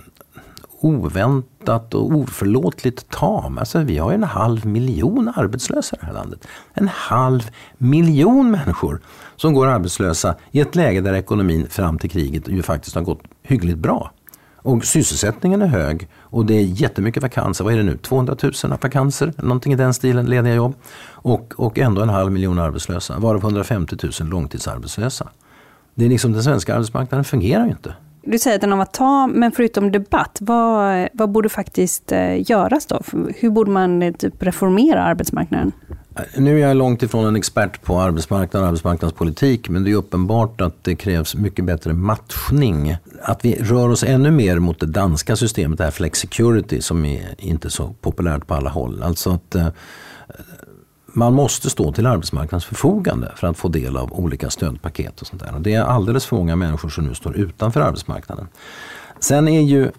[0.86, 3.58] oväntat och oförlåtligt tam.
[3.58, 6.46] Alltså, vi har en halv miljon arbetslösa i det här landet.
[6.74, 9.00] En halv miljon människor
[9.36, 13.22] som går arbetslösa i ett läge där ekonomin fram till kriget ju faktiskt har gått
[13.42, 14.10] hyggligt bra.
[14.56, 17.64] Och sysselsättningen är hög och det är jättemycket vakanser.
[17.64, 17.96] Vad är det nu?
[17.96, 19.32] 200 000 vakanser?
[19.36, 20.74] Någonting i den stilen, lediga jobb.
[21.08, 25.28] Och, och ändå en halv miljon arbetslösa, varav 150 000 långtidsarbetslösa.
[25.94, 27.94] Det är liksom, den svenska arbetsmarknaden fungerar ju inte.
[28.26, 32.50] Du säger att den har varit tam, men förutom debatt, vad, vad borde faktiskt eh,
[32.50, 33.00] göras då?
[33.36, 35.72] Hur borde man eh, typ reformera arbetsmarknaden?
[36.36, 40.60] Nu är jag långt ifrån en expert på arbetsmarknad och arbetsmarknadspolitik men det är uppenbart
[40.60, 42.96] att det krävs mycket bättre matchning.
[43.22, 47.34] Att vi rör oss ännu mer mot det danska systemet, det här flexicurity som är
[47.38, 49.02] inte så populärt på alla håll.
[49.02, 49.68] Alltså att eh,
[51.16, 55.42] man måste stå till arbetsmarknadens förfogande för att få del av olika stödpaket och sånt
[55.42, 55.54] där.
[55.54, 58.48] Och det är alldeles för många människor som nu står utanför arbetsmarknaden.
[59.20, 59.90] Sen är ju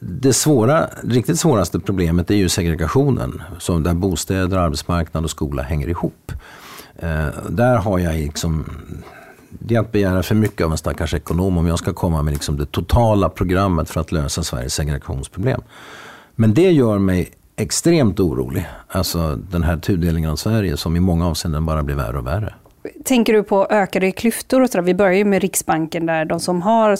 [0.00, 5.88] det svåra, riktigt svåraste problemet är ju segregationen, som där bostäder, arbetsmarknad och skola hänger
[5.88, 6.32] ihop.
[6.96, 8.64] Eh, där har jag liksom,
[9.50, 12.32] det är att begära för mycket av en stackars ekonom om jag ska komma med
[12.32, 15.60] liksom det totala programmet för att lösa Sveriges segregationsproblem.
[16.34, 18.68] Men det gör mig extremt orolig.
[18.88, 22.54] Alltså den här tudelningen av Sverige som i många avseenden bara blir värre och värre.
[23.04, 24.62] Tänker du på ökade klyftor?
[24.62, 26.98] Och så Vi börjar ju med Riksbanken där de som, har,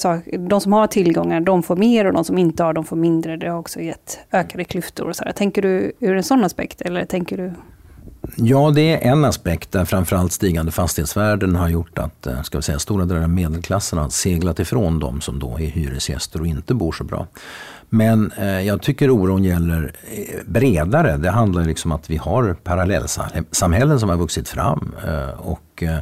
[0.49, 3.37] de som har tillgångar de får mer och de som inte har de får mindre.
[3.37, 5.09] Det har också gett ökade klyftor.
[5.09, 7.53] Och så Tänker du ur en sån aspekt eller tänker du
[8.37, 12.63] Ja, det är en aspekt där framförallt stigande fastighetsvärden har gjort att eh, ska vi
[12.63, 16.75] säga, stora delar av medelklassen har seglat ifrån de som då är hyresgäster och inte
[16.75, 17.27] bor så bra.
[17.89, 21.17] Men eh, jag tycker oron gäller eh, bredare.
[21.17, 25.99] Det handlar liksom om att vi har parallellsamhällen som har vuxit fram eh, och eh,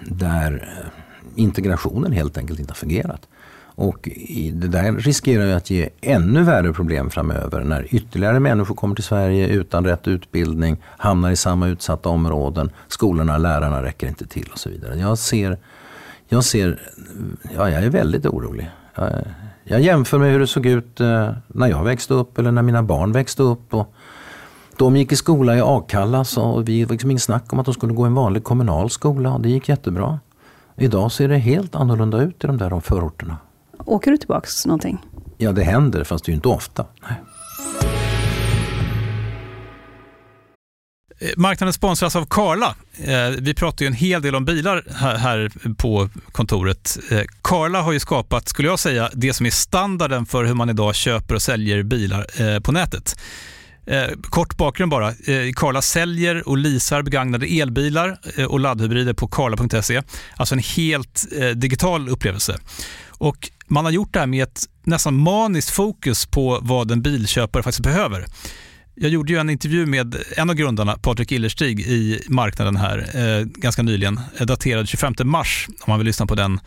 [0.00, 0.88] där eh,
[1.36, 3.28] integrationen helt enkelt inte har fungerat.
[3.74, 4.08] Och
[4.52, 9.04] det där riskerar ju att ge ännu värre problem framöver när ytterligare människor kommer till
[9.04, 14.58] Sverige utan rätt utbildning, hamnar i samma utsatta områden, skolorna, lärarna räcker inte till och
[14.58, 14.98] så vidare.
[14.98, 15.58] Jag ser,
[16.28, 16.80] jag ser,
[17.56, 18.70] ja jag är väldigt orolig.
[18.94, 19.12] Jag,
[19.64, 22.82] jag jämför med hur det såg ut eh, när jag växte upp eller när mina
[22.82, 23.74] barn växte upp.
[23.74, 23.94] Och
[24.76, 27.74] de gick i skola i Akalla och vi var liksom ingen snack om att de
[27.74, 30.20] skulle gå i en vanlig kommunal skola och det gick jättebra.
[30.76, 33.36] Idag ser det helt annorlunda ut i de där förorterna.
[33.86, 34.98] Åker du tillbaks någonting?
[35.38, 36.86] Ja, det händer, fast det är ju inte ofta.
[37.02, 37.16] Nej.
[41.22, 42.74] Eh, marknaden sponsras av Karla.
[43.04, 44.84] Eh, vi pratar ju en hel del om bilar
[45.16, 46.98] här på kontoret.
[47.42, 50.70] Karla eh, har ju skapat, skulle jag säga, det som är standarden för hur man
[50.70, 53.16] idag köper och säljer bilar på nätet.
[54.22, 55.12] Kort bakgrund bara.
[55.56, 58.18] Karla säljer och leasar begagnade elbilar
[58.48, 60.02] och laddhybrider på karla.se.
[60.36, 62.58] Alltså en helt digital upplevelse.
[63.22, 67.62] Och man har gjort det här med ett nästan maniskt fokus på vad en bilköpare
[67.62, 68.26] faktiskt behöver.
[68.94, 73.44] Jag gjorde ju en intervju med en av grundarna, Patrik Illerstig, i marknaden här eh,
[73.44, 76.60] ganska nyligen, eh, daterad 25 mars, om man vill lyssna på den.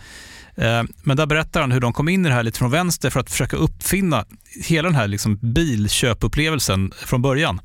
[0.56, 3.10] Eh, men där berättar han hur de kom in i det här lite från vänster
[3.10, 4.26] för att försöka uppfinna
[4.66, 7.62] hela den här liksom bilköpupplevelsen från början.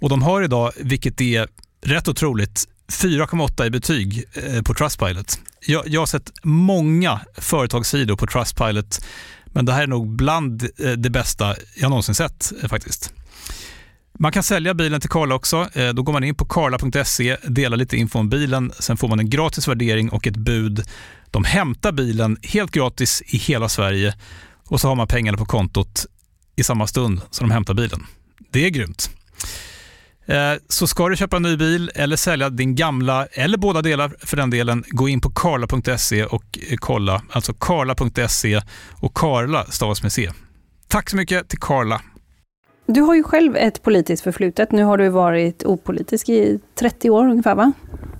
[0.00, 1.48] Och de har idag, vilket är
[1.84, 5.38] rätt otroligt, 4,8 i betyg eh, på Trustpilot.
[5.66, 9.04] Jag, jag har sett många företagssidor på Trustpilot,
[9.46, 13.12] men det här är nog bland eh, det bästa jag någonsin sett eh, faktiskt.
[14.18, 15.68] Man kan sälja bilen till Karla också.
[15.94, 19.30] Då går man in på karla.se, delar lite info om bilen, sen får man en
[19.30, 20.82] gratis värdering och ett bud.
[21.30, 24.14] De hämtar bilen helt gratis i hela Sverige
[24.68, 26.06] och så har man pengarna på kontot
[26.56, 28.06] i samma stund som de hämtar bilen.
[28.50, 29.10] Det är grymt.
[30.26, 34.14] Eh, så ska du köpa en ny bil eller sälja din gamla, eller båda delar
[34.18, 37.22] för den delen, gå in på karla.se och eh, kolla.
[37.30, 40.30] Alltså karla.se och Karla stavas med C.
[40.88, 42.00] Tack så mycket till Karla.
[42.86, 44.72] Du har ju själv ett politiskt förflutet.
[44.72, 47.72] Nu har du varit opolitisk i 30 år ungefär va?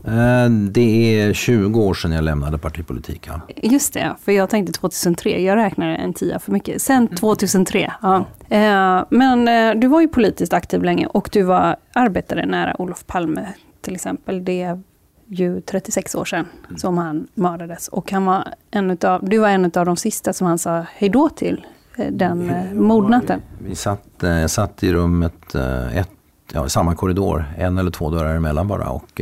[0.05, 3.40] Eh, det är 20 år sedan jag lämnade partipolitiken.
[3.57, 5.42] Just det, för jag tänkte 2003.
[5.42, 6.83] Jag räknar en tia för mycket.
[6.83, 7.92] Sen 2003.
[8.03, 8.27] Ja.
[8.48, 13.07] Eh, men eh, du var ju politiskt aktiv länge och du var arbetare nära Olof
[13.07, 13.48] Palme
[13.81, 14.44] till exempel.
[14.44, 14.81] Det är
[15.27, 16.79] ju 36 år sedan mm.
[16.79, 17.88] som han mördades.
[17.88, 21.29] Och han var en utav, du var en av de sista som han sa hejdå
[21.29, 21.66] till
[22.11, 23.42] den mordnatten.
[23.59, 25.55] Vi satt, jag satt i rummet,
[25.92, 26.11] ett,
[26.52, 28.88] ja, samma korridor, en eller två dörrar emellan bara.
[28.88, 29.20] Och,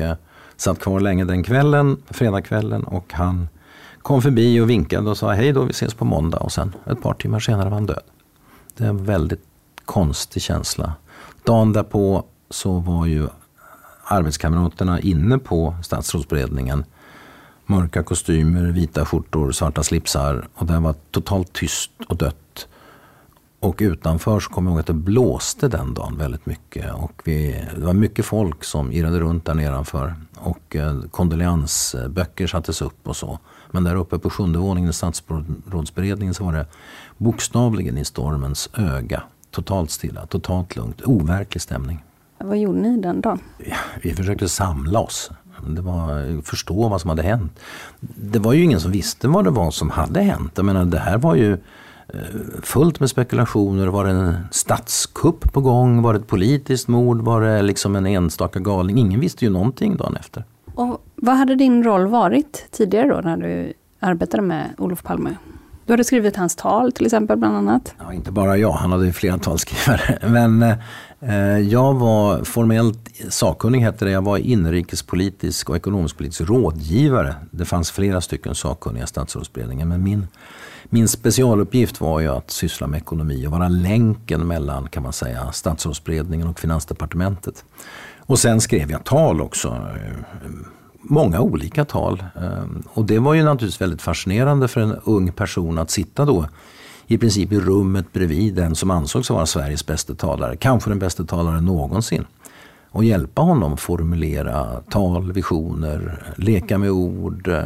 [0.61, 3.48] satt kvar länge den kvällen, fredagskvällen och han
[4.02, 7.02] kom förbi och vinkade och sa hej då, vi ses på måndag och sen ett
[7.02, 8.02] par timmar senare var han död.
[8.76, 9.44] Det är en väldigt
[9.85, 10.92] konstig känsla.
[11.44, 13.28] Dagen därpå så var ju
[14.04, 16.85] arbetskamraterna inne på statsrådsberedningen.
[17.66, 22.37] Mörka kostymer, vita skjortor, svarta slipsar och det var totalt tyst och dött.
[23.60, 26.92] Och utanför så kommer jag ihåg att det blåste den dagen väldigt mycket.
[26.94, 30.14] Och vi, det var mycket folk som irrade runt där nedanför.
[30.38, 33.38] Och eh, kondoleansböcker sattes upp och så.
[33.70, 36.66] Men där uppe på sjunde våningen i statsrådsberedningen så var det
[37.16, 39.22] bokstavligen i stormens öga.
[39.50, 42.04] Totalt stilla, totalt lugnt, overklig stämning.
[42.38, 43.38] Vad gjorde ni den dagen?
[43.58, 45.30] Ja, vi försökte samla oss.
[45.66, 47.60] Det var förstå vad som hade hänt.
[48.16, 50.52] Det var ju ingen som visste vad det var som hade hänt.
[50.54, 51.58] Jag menar, det här var ju
[52.62, 53.86] fullt med spekulationer.
[53.86, 56.02] Var det en statskupp på gång?
[56.02, 57.20] Var det ett politiskt mord?
[57.20, 58.98] Var det liksom en enstaka galning?
[58.98, 60.44] Ingen visste ju någonting dagen efter.
[60.74, 65.36] Och vad hade din roll varit tidigare då när du arbetade med Olof Palme?
[65.90, 67.94] Du hade skrivit hans tal till exempel bland annat.
[67.98, 70.18] Ja, inte bara jag, han hade flera talskrivare.
[70.28, 70.62] Men
[71.20, 74.10] eh, jag var formellt sakkunnig, hette det.
[74.10, 77.34] Jag var inrikespolitisk och ekonomisk-politisk rådgivare.
[77.50, 79.88] Det fanns flera stycken sakkunniga i statsrådsberedningen.
[79.88, 80.26] Men min,
[80.90, 85.53] min specialuppgift var ju att syssla med ekonomi och vara länken mellan kan man säga,
[85.53, 87.64] statsrådsberedningen och finansdepartementet.
[88.18, 89.68] Och sen skrev jag tal också.
[89.68, 90.50] Eh,
[91.03, 92.24] många olika tal.
[92.37, 96.46] Eh, och det var ju naturligtvis väldigt fascinerande för en ung person att sitta då
[97.07, 101.24] i princip i rummet bredvid den som ansågs vara Sveriges bästa talare, kanske den bästa
[101.24, 102.24] talaren någonsin.
[102.90, 107.48] Och hjälpa honom formulera tal, visioner, leka med ord.
[107.48, 107.64] Eh,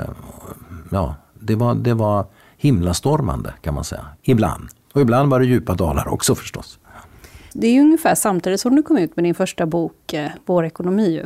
[0.91, 2.27] ja, det var, det var
[2.65, 4.07] himlastormande kan man säga.
[4.23, 4.69] Ibland.
[4.93, 6.79] Och ibland var det djupa dalar också förstås.
[7.53, 10.65] Det är ju ungefär samtidigt som du kom ut med din första bok, eh, Vår
[10.65, 11.23] ekonomi.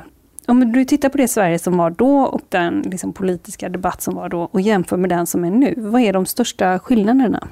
[0.46, 4.14] Om du tittar på det Sverige som var då och den liksom, politiska debatt som
[4.14, 5.74] var då och jämför med den som är nu.
[5.76, 7.48] Vad är de största skillnaderna?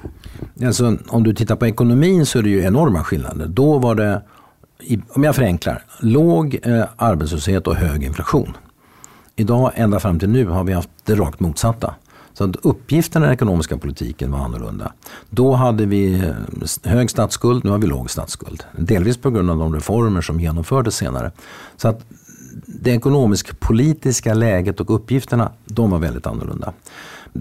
[0.65, 3.47] Alltså, om du tittar på ekonomin så är det ju enorma skillnader.
[3.47, 4.23] Då var det,
[5.09, 8.57] om jag förenklar, låg eh, arbetslöshet och hög inflation.
[9.37, 11.95] Idag, ända fram till nu, har vi haft det rakt motsatta.
[12.39, 14.93] Så att uppgiften i den ekonomiska politiken var annorlunda.
[15.31, 18.65] Då hade vi eh, hög statsskuld, nu har vi låg statsskuld.
[18.73, 21.31] Delvis på grund av de reformer som genomfördes senare.
[21.77, 22.05] Så att
[22.67, 26.73] det ekonomisk-politiska läget och uppgifterna, de var väldigt annorlunda.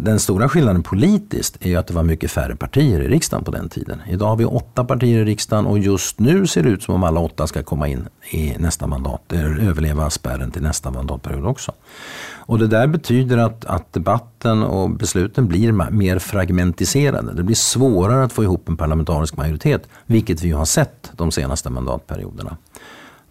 [0.03, 3.69] Den stora skillnaden politiskt är att det var mycket färre partier i riksdagen på den
[3.69, 4.01] tiden.
[4.09, 7.03] Idag har vi åtta partier i riksdagen och just nu ser det ut som om
[7.03, 11.71] alla åtta ska komma in i nästa mandat, överleva spärren till nästa mandatperiod också.
[12.35, 17.33] Och det där betyder att, att debatten och besluten blir mer fragmentiserade.
[17.33, 21.69] Det blir svårare att få ihop en parlamentarisk majoritet, vilket vi har sett de senaste
[21.69, 22.57] mandatperioderna.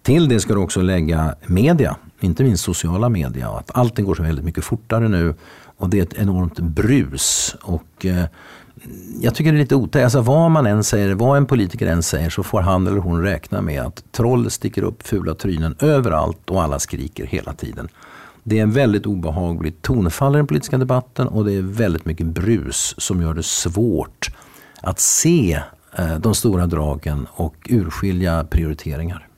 [0.02, 3.48] Till det ska du också lägga media, inte minst sociala media.
[3.48, 5.34] Att allting går så väldigt mycket fortare nu
[5.76, 7.56] och det är ett enormt brus.
[7.62, 8.24] Och, eh,
[9.20, 10.04] jag tycker det är lite otäckt.
[10.04, 13.22] Alltså, vad man än säger, vad en politiker än säger så får han eller hon
[13.22, 17.88] räkna med att troll sticker upp fula trynen överallt och alla skriker hela tiden.
[18.42, 22.26] Det är en väldigt obehagligt tonfall i den politiska debatten och det är väldigt mycket
[22.26, 24.30] brus som gör det svårt
[24.80, 25.60] att se
[25.98, 29.28] eh, de stora dragen och urskilja prioriteringar.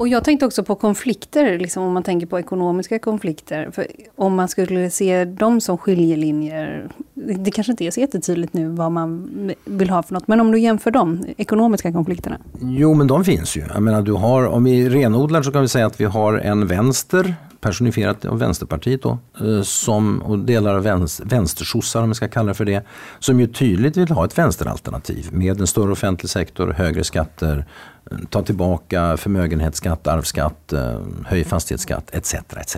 [0.00, 3.70] Och jag tänkte också på konflikter, liksom om man tänker på ekonomiska konflikter.
[3.72, 3.86] För
[4.16, 8.92] om man skulle se dem som skiljelinjer, det kanske inte är så jättetydligt nu vad
[8.92, 9.30] man
[9.64, 12.38] vill ha för något, men om du jämför de ekonomiska konflikterna?
[12.60, 13.62] Jo, men de finns ju.
[13.74, 16.66] Jag menar, du har, om vi renodlar så kan vi säga att vi har en
[16.66, 22.28] vänster personifierat av Vänsterpartiet då, eh, som, och delar av vänster, vänstersossar om vi ska
[22.28, 22.84] kalla det för det,
[23.18, 27.66] som ju tydligt vill ha ett vänsteralternativ med en större offentlig sektor, högre skatter,
[28.10, 32.34] eh, ta tillbaka förmögenhetsskatt, arvsskatt, eh, höj fastighetsskatt etc.
[32.56, 32.76] etc.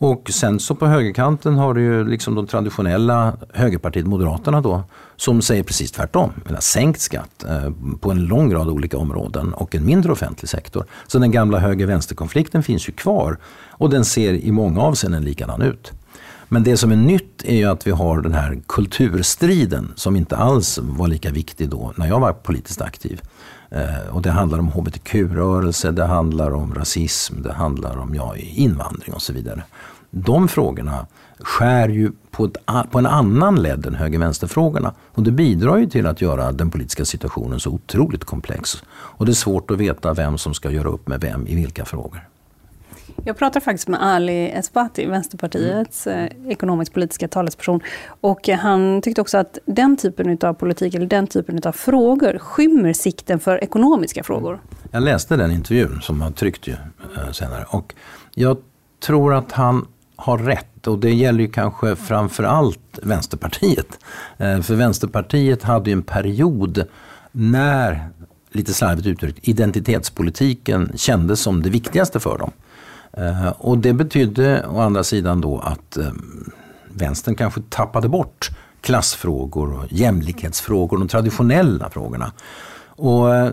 [0.00, 4.82] Och sen så på högerkanten har du ju liksom de traditionella högerpartiet Moderaterna då
[5.16, 6.32] som säger precis tvärtom.
[6.60, 10.84] Sänkt skatt eh, på en lång rad olika områden och en mindre offentlig sektor.
[11.06, 13.38] Så den gamla höger-vänster-konflikten finns ju kvar
[13.70, 15.92] och den ser i många avseenden likadan ut.
[16.48, 20.36] Men det som är nytt är ju att vi har den här kulturstriden som inte
[20.36, 23.20] alls var lika viktig då när jag var politiskt aktiv.
[23.70, 29.14] Eh, och det handlar om hbtq-rörelse, det handlar om rasism, det handlar om ja, invandring
[29.14, 29.62] och så vidare.
[30.10, 31.06] De frågorna
[31.38, 32.56] skär ju på, ett,
[32.90, 34.94] på en annan ledd än höger-vänster-frågorna.
[35.12, 38.82] Och det bidrar ju till att göra den politiska situationen så otroligt komplex.
[38.90, 41.84] Och det är svårt att veta vem som ska göra upp med vem i vilka
[41.84, 42.28] frågor.
[43.24, 46.50] Jag pratade faktiskt med Ali Esbati, Vänsterpartiets mm.
[46.50, 47.80] ekonomisk-politiska talesperson.
[48.20, 52.92] Och han tyckte också att den typen av politik, eller den typen av frågor, skymmer
[52.92, 54.60] sikten för ekonomiska frågor.
[54.90, 56.76] Jag läste den intervjun som han tryckte ju
[57.16, 57.64] eh, senare.
[57.68, 57.94] Och
[58.34, 58.56] jag
[59.00, 60.86] tror att han har rätt.
[60.86, 63.98] Och det gäller ju kanske framför allt Vänsterpartiet.
[64.38, 66.84] Eh, för Vänsterpartiet hade ju en period
[67.32, 68.08] när,
[68.50, 72.50] lite slarvigt uttryckt, identitetspolitiken kändes som det viktigaste för dem.
[73.12, 76.12] Eh, och det betydde å andra sidan då att eh,
[76.88, 78.50] vänstern kanske tappade bort
[78.80, 82.32] klassfrågor och jämlikhetsfrågor, de traditionella frågorna.
[82.86, 83.50] Och eh,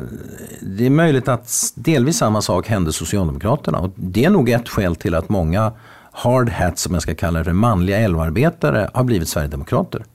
[0.61, 3.79] det är möjligt att delvis samma sak hände Socialdemokraterna.
[3.79, 5.71] Och det är nog ett skäl till att många
[6.11, 10.05] hard hats, som jag ska kalla det, manliga LO-arbetare har blivit Sverigedemokrater.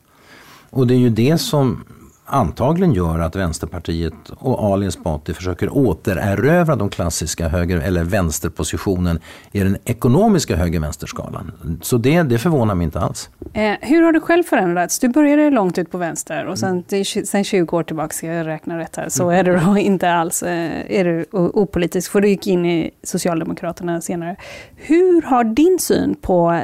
[0.71, 1.85] Och det är ju det som
[2.31, 9.21] antagligen gör att Vänsterpartiet och Ali Esbati försöker återerövra de klassiska höger eller vänsterpositionen
[9.53, 11.53] i den ekonomiska höger-vänsterskalan.
[11.83, 13.31] Så det, det förvånar mig inte alls.
[13.53, 14.99] Eh, hur har du själv förändrats?
[14.99, 16.85] Du började långt ut på vänster och sen,
[17.25, 20.43] sen 20 år tillbaka, ska jag räkna rätt här, så är du då inte alls
[20.43, 24.37] eh, är du opolitisk, för du gick in i Socialdemokraterna senare.
[24.77, 26.61] Hur har din syn på eh,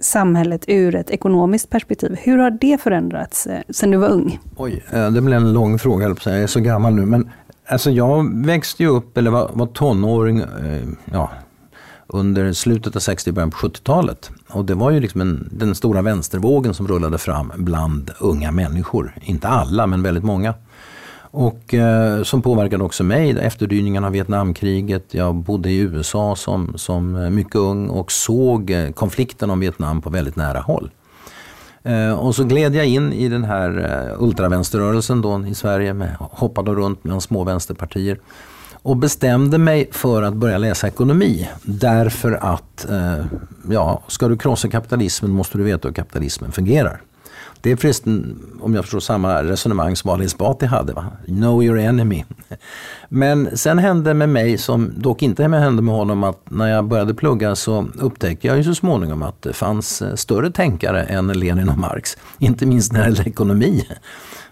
[0.00, 4.38] samhället ur ett ekonomiskt perspektiv, hur har det förändrats eh, sen du var ung?
[4.56, 7.06] Oj, eh, det blir en lång fråga, jag är så gammal nu.
[7.06, 7.30] Men
[7.68, 11.30] alltså jag växte ju upp, eller var, var tonåring, eh, ja,
[12.06, 14.30] under slutet av 60 början på 70-talet.
[14.48, 19.14] Och det var ju liksom en, den stora vänstervågen som rullade fram bland unga människor.
[19.22, 20.54] Inte alla, men väldigt många.
[21.32, 25.14] Och eh, som påverkade också mig, efterdyningarna av Vietnamkriget.
[25.14, 30.02] Jag bodde i USA som, som eh, mycket ung och såg eh, konflikten om Vietnam
[30.02, 30.90] på väldigt nära håll.
[31.82, 36.16] Eh, och så gled jag in i den här eh, ultravänsterrörelsen då i Sverige, med,
[36.18, 38.18] hoppade runt mellan små vänsterpartier.
[38.82, 41.48] Och bestämde mig för att börja läsa ekonomi.
[41.62, 43.24] Därför att, eh,
[43.70, 47.00] ja, ska du krossa kapitalismen måste du veta hur kapitalismen fungerar.
[47.62, 50.92] Det är förresten, om jag förstår samma resonemang som Ali Esbati hade.
[50.92, 51.06] Va?
[51.26, 52.24] Know your enemy.
[53.08, 57.14] Men sen hände med mig, som dock inte hände med honom, att när jag började
[57.14, 61.68] plugga så upptäckte jag ju så småningom att det fanns eh, större tänkare än Lenin
[61.68, 62.16] och Marx.
[62.38, 63.86] Inte minst när det gäller ekonomi.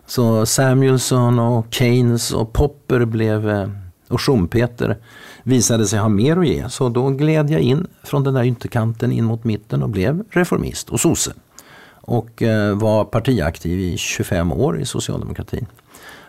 [0.06, 3.68] Så Samuelson och Keynes och Popper blev, eh,
[4.08, 4.96] och Schumpeter
[5.42, 6.68] visade sig ha mer att ge.
[6.68, 10.88] Så då gled jag in från den där ytterkanten in mot mitten och blev reformist
[10.90, 11.32] och sosse
[12.08, 15.66] och eh, var partiaktiv i 25 år i socialdemokratin.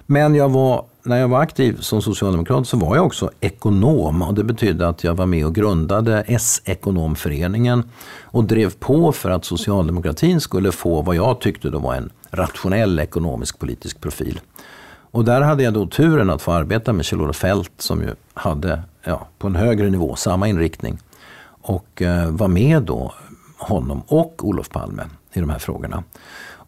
[0.06, 4.34] Men jag var, när jag var aktiv som socialdemokrat så var jag också ekonom och
[4.34, 7.84] det betydde att jag var med och grundade S-ekonomföreningen
[8.22, 13.00] och drev på för att socialdemokratin skulle få vad jag tyckte då var en rationell
[13.00, 14.40] ekonomisk politisk profil.
[15.12, 18.82] Och där hade jag då turen att få arbeta med Kjell-Olof Feldt som ju hade
[19.04, 20.98] ja, på en högre nivå samma inriktning.
[21.62, 23.14] Och eh, var med då
[23.58, 25.04] honom och Olof Palme
[25.34, 26.04] i de här frågorna.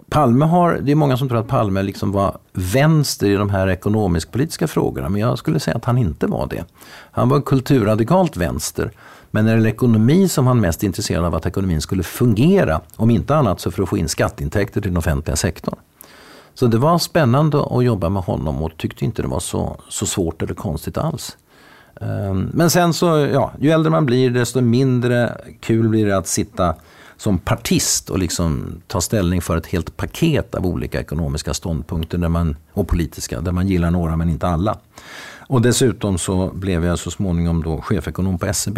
[0.10, 3.68] Palme har, det är många som tror att Palme liksom var vänster i de här
[3.68, 6.66] ekonomisk-politiska frågorna, men jag skulle säga att han inte var det.
[7.12, 8.92] Han var kulturradikalt vänster,
[9.32, 13.10] men när det gäller ekonomi som han mest intresserad av att ekonomin skulle fungera, om
[13.10, 15.76] inte annat så för att få in skatteintäkter till den offentliga sektorn.
[16.54, 20.06] Så det var spännande att jobba med honom och tyckte inte det var så, så
[20.06, 21.38] svårt eller konstigt alls.
[22.02, 26.28] Ehm, men sen så, ja, ju äldre man blir desto mindre kul blir det att
[26.28, 26.76] sitta
[27.22, 32.30] som partist och liksom ta ställning för ett helt paket av olika ekonomiska ståndpunkter där
[32.30, 34.78] man, och politiska, där man gillar några men inte alla.
[35.48, 38.78] Och dessutom så blev jag så småningom då chefekonom på SEB.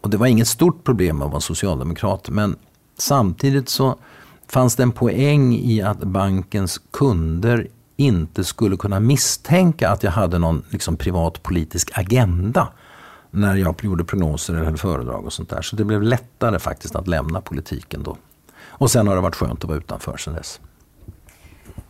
[0.00, 2.56] Och det var inget stort problem att vara socialdemokrat men
[2.98, 3.98] samtidigt så
[4.48, 10.38] fanns det en poäng i att bankens kunder inte skulle kunna misstänka att jag hade
[10.38, 12.68] någon liksom, privat politisk agenda
[13.34, 15.62] när jag gjorde prognoser eller höll föredrag och sånt där.
[15.62, 18.16] Så det blev lättare faktiskt att lämna politiken då.
[18.66, 20.60] Och sen har det varit skönt att vara utanför sen dess.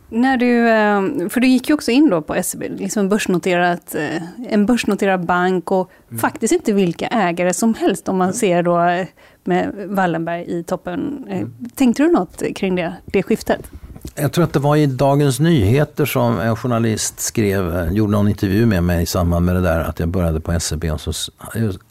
[0.09, 4.21] När du, eh, för du gick ju också in då på SEB, liksom börsnoterat, eh,
[4.47, 6.19] en börsnoterad bank och mm.
[6.19, 9.07] faktiskt inte vilka ägare som helst om man ser då eh,
[9.43, 11.25] med Wallenberg i toppen.
[11.29, 11.53] Mm.
[11.75, 13.71] Tänkte du något kring det, det skiftet?
[14.17, 18.65] Jag tror att det var i Dagens Nyheter som en journalist skrev, gjorde någon intervju
[18.65, 20.83] med mig i samband med det där att jag började på SEB.
[20.83, 21.31] Och så,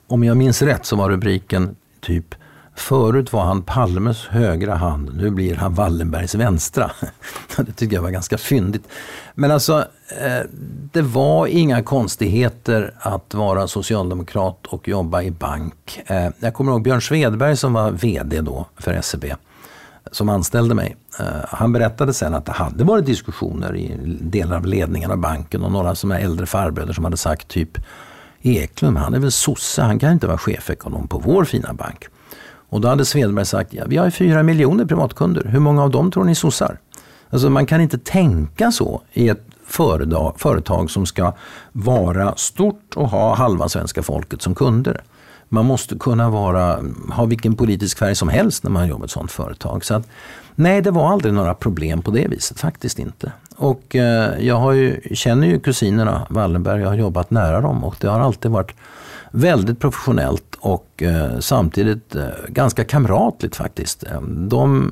[0.07, 2.35] om jag minns rätt så var rubriken typ
[2.77, 6.91] Förut var han Palmes högra hand, nu blir han Wallenbergs vänstra.
[7.57, 8.89] Det tycker jag var ganska fyndigt.
[9.35, 9.79] Men alltså,
[10.21, 10.51] eh,
[10.93, 16.01] det var inga konstigheter att vara socialdemokrat och jobba i bank.
[16.07, 19.25] Eh, jag kommer ihåg Björn Svedberg som var VD då för SEB
[20.13, 20.97] som anställde mig.
[21.21, 25.63] Eh, han berättade sen att det hade varit diskussioner i delar av ledningen av banken
[25.63, 27.79] och några som är äldre farbröder som hade sagt typ
[28.43, 32.05] Eklund, han är väl sosse, han kan inte vara chefekonom på vår fina bank.
[32.69, 36.11] Och då hade Svedberg sagt, ja, vi har fyra miljoner privatkunder, hur många av dem
[36.11, 36.79] tror ni är sossar?
[37.31, 41.33] Alltså man kan inte tänka så i ett företag, företag som ska
[41.73, 45.03] vara stort och ha halva svenska folket som kunder.
[45.49, 46.79] Man måste kunna vara,
[47.13, 49.85] ha vilken politisk färg som helst när man jobbar i ett sådant företag.
[49.85, 50.09] Så att,
[50.55, 53.33] nej, det var aldrig några problem på det viset, faktiskt inte.
[53.57, 57.97] Och eh, jag har ju, känner ju kusinerna Wallenberg, jag har jobbat nära dem och
[58.01, 58.75] det har alltid varit
[59.31, 64.05] väldigt professionellt och eh, samtidigt eh, ganska kamratligt faktiskt.
[64.05, 64.91] Eh, de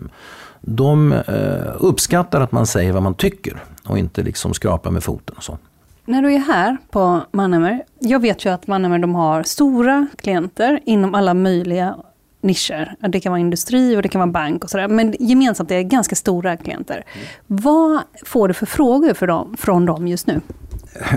[0.62, 5.36] de eh, uppskattar att man säger vad man tycker och inte liksom skrapar med foten
[5.36, 5.58] och så.
[6.04, 10.80] När du är här på Mannheimer, jag vet ju att Mannheimer de har stora klienter
[10.84, 11.96] inom alla möjliga
[12.40, 12.94] nischer.
[13.08, 14.88] Det kan vara industri och det kan vara bank och sådär.
[14.88, 16.94] Men gemensamt är det ganska stora klienter.
[16.94, 17.26] Mm.
[17.46, 20.40] Vad får du för frågor för dem, från dem just nu?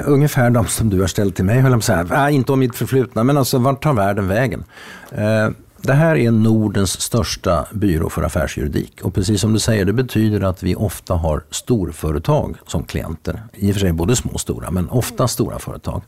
[0.05, 2.27] Ungefär de som du har ställt till mig, höll jag på att säga.
[2.27, 4.63] Äh, inte om mitt förflutna, men alltså vart tar världen vägen?
[5.11, 5.49] Eh,
[5.85, 9.01] det här är Nordens största byrå för affärsjuridik.
[9.01, 13.43] Och precis som du säger, det betyder att vi ofta har storföretag som klienter.
[13.53, 16.01] I och för sig både små och stora, men ofta stora företag.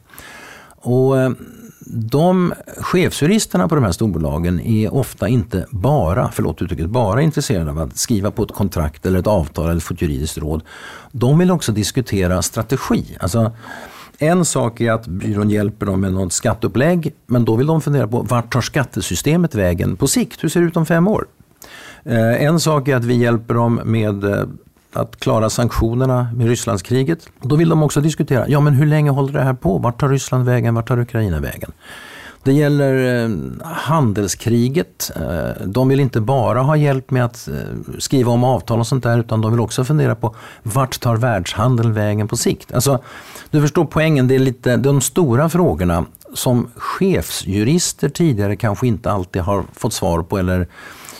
[0.82, 1.32] Och eh,
[1.89, 7.80] de chefsjuristerna på de här storbolagen är ofta inte bara, förlåt uttrycket, bara intresserade av
[7.80, 10.61] att skriva på ett kontrakt eller ett avtal eller få ett juridiskt råd.
[11.11, 13.17] De vill också diskutera strategi.
[13.19, 13.51] Alltså,
[14.20, 18.07] en sak är att byrån hjälper dem med något skatteupplägg, men då vill de fundera
[18.07, 20.43] på vart tar skattesystemet vägen på sikt?
[20.43, 21.26] Hur ser det ut om fem år?
[22.03, 24.43] Eh, en sak är att vi hjälper dem med eh,
[24.93, 27.30] att klara sanktionerna med Rysslandskriget.
[27.41, 29.78] Då vill de också diskutera, ja men hur länge håller det här på?
[29.78, 30.76] Vart tar Ryssland vägen?
[30.76, 31.72] Vart tar Ukraina vägen?
[32.47, 33.29] Det gäller eh,
[33.63, 35.11] handelskriget.
[35.15, 39.03] Eh, de vill inte bara ha hjälp med att eh, skriva om avtal och sånt
[39.03, 42.73] där utan de vill också fundera på vart tar världshandeln vägen på sikt?
[42.73, 42.99] Alltså,
[43.49, 49.41] du förstår poängen, det är lite de stora frågorna som chefsjurister tidigare kanske inte alltid
[49.41, 50.67] har fått svar på eller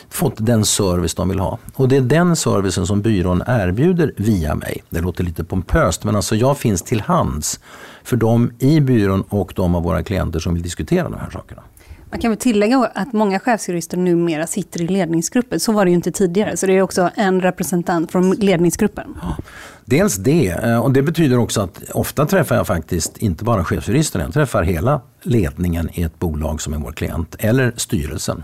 [0.09, 1.57] fått den service de vill ha.
[1.75, 4.84] Och det är den servicen som byrån erbjuder via mig.
[4.89, 7.59] Det låter lite pompöst men alltså jag finns till hands
[8.08, 11.64] för dem i byrån och de av våra klienter som vill diskutera de här sakerna.
[12.10, 15.60] Man kan väl tillägga att många chefsjurister numera sitter i ledningsgruppen.
[15.60, 16.58] Så var det ju inte tidigare.
[16.58, 19.18] Så det är också en representant från ledningsgruppen.
[19.22, 19.38] Ja,
[19.86, 24.24] dels det, eh, och det betyder också att ofta träffar jag faktiskt inte bara chefsjuristerna,
[24.24, 28.43] jag träffar hela ledningen i ett bolag som är vår klient, eller styrelsen.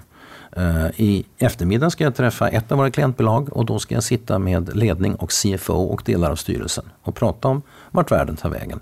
[0.57, 4.39] Eh, I eftermiddag ska jag träffa ett av våra klientbolag och då ska jag sitta
[4.39, 7.61] med ledning och CFO och delar av styrelsen och prata om
[7.91, 8.79] vart världen tar vägen.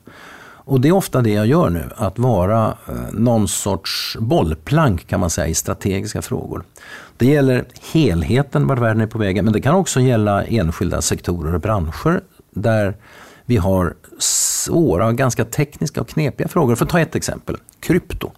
[0.63, 5.19] Och det är ofta det jag gör nu, att vara eh, någon sorts bollplank kan
[5.19, 6.63] man säga i strategiska frågor.
[7.17, 11.53] Det gäller helheten vart världen är på väg, men det kan också gälla enskilda sektorer
[11.53, 12.95] och branscher där
[13.45, 16.75] vi har svåra ganska tekniska och knepiga frågor.
[16.75, 18.31] För att ta ett exempel, krypto.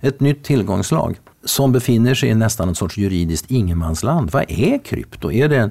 [0.00, 4.30] Ett nytt tillgångslag som befinner sig i nästan en sorts juridiskt ingenmansland.
[4.30, 5.32] Vad är krypto?
[5.32, 5.70] Är det en,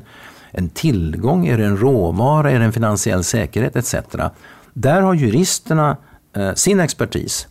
[0.51, 1.47] en tillgång?
[1.47, 2.51] Är det en råvara?
[2.51, 3.75] Är det en finansiell säkerhet?
[3.75, 3.95] Etc.
[4.77, 5.97] Där har juristerna
[6.33, 7.47] eh, sin expertis.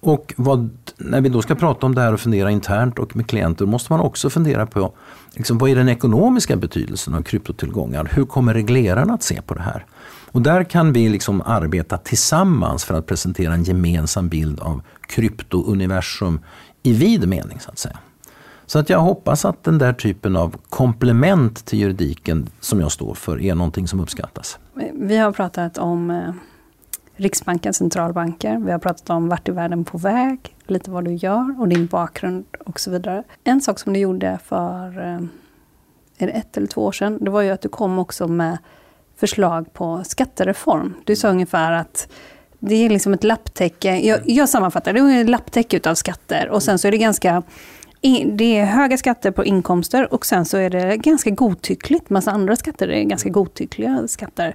[0.00, 3.26] Och vad, när vi då ska prata om det här och fundera internt och med
[3.26, 4.92] klienter måste man också fundera på
[5.32, 8.08] liksom, vad är den ekonomiska betydelsen av kryptotillgångar?
[8.12, 9.86] Hur kommer reglerarna att se på det här?
[10.32, 16.40] Och där kan vi liksom arbeta tillsammans för att presentera en gemensam bild av kryptouniversum
[16.82, 17.98] i vid mening så att säga.
[18.66, 23.14] Så att jag hoppas att den där typen av komplement till juridiken som jag står
[23.14, 24.58] för är någonting som uppskattas.
[24.94, 26.30] Vi har pratat om eh,
[27.20, 28.58] Riksbanken, centralbanker.
[28.58, 31.86] Vi har pratat om vart i världen på väg, lite vad du gör och din
[31.86, 33.22] bakgrund och så vidare.
[33.44, 35.20] En sak som du gjorde för eh,
[36.18, 38.58] är det ett eller två år sedan, det var ju att du kom också med
[39.16, 40.94] förslag på skattereform.
[41.04, 42.08] Du sa ungefär att
[42.58, 43.96] det är liksom ett lapptäcke.
[43.98, 47.42] Jag, jag sammanfattar, det är ett lapptäcke utav skatter och sen så är det ganska
[48.36, 52.10] det är höga skatter på inkomster och sen så är det ganska godtyckligt.
[52.10, 54.54] Massa andra skatter är ganska godtyckliga skatter.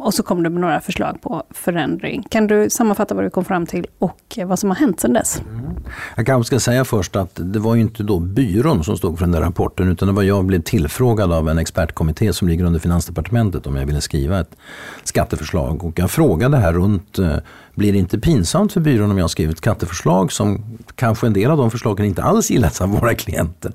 [0.00, 2.22] Och så kom du med några förslag på förändring.
[2.30, 5.12] Kan du sammanfatta vad du kom fram till och eh, vad som har hänt sedan
[5.12, 5.42] dess?
[5.50, 5.70] Mm.
[6.16, 9.24] Jag kanske ska säga först att det var ju inte då byrån som stod för
[9.24, 12.80] den där rapporten utan det var jag blev tillfrågad av en expertkommitté som ligger under
[12.80, 14.56] Finansdepartementet om jag ville skriva ett
[15.04, 15.84] skatteförslag.
[15.84, 17.36] Och jag frågade här runt eh,
[17.78, 21.50] blir det inte pinsamt för byrån om jag skriver ett skatteförslag som kanske en del
[21.50, 23.72] av de förslagen inte alls gillas av våra klienter.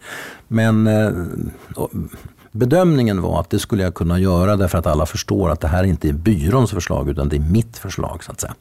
[0.48, 1.12] Men eh,
[2.52, 5.84] bedömningen var att det skulle jag kunna göra därför att alla förstår att det här
[5.84, 8.24] inte är byråns förslag utan det är mitt förslag.
[8.24, 8.54] så att säga.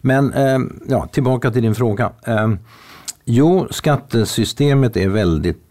[0.00, 0.58] Men eh,
[0.88, 2.12] ja, tillbaka till din fråga.
[2.26, 2.48] Eh,
[3.24, 5.70] jo, skattesystemet är väldigt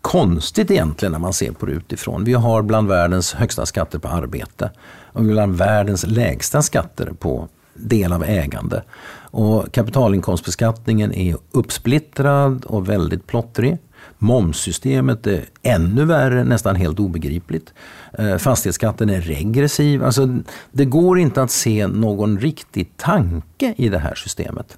[0.00, 2.24] konstigt egentligen när man ser på det utifrån.
[2.24, 4.70] Vi har bland världens högsta skatter på arbete
[5.12, 7.48] och bland världens lägsta skatter på
[7.78, 8.82] del av ägande.
[9.30, 13.78] Och kapitalinkomstbeskattningen är uppsplittrad och väldigt plottrig.
[14.18, 17.74] Momssystemet är ännu värre, nästan helt obegripligt.
[18.18, 20.04] Eh, fastighetsskatten är regressiv.
[20.04, 20.38] Alltså,
[20.72, 24.76] det går inte att se någon riktig tanke i det här systemet.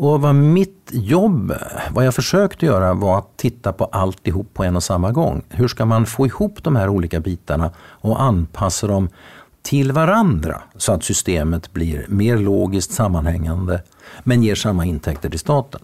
[0.00, 1.52] Och vad mitt jobb,
[1.90, 5.42] vad jag försökte göra var att titta på alltihop på en och samma gång.
[5.48, 9.08] Hur ska man få ihop de här olika bitarna och anpassa dem
[9.68, 13.82] till varandra så att systemet blir mer logiskt sammanhängande
[14.24, 15.80] men ger samma intäkter till staten.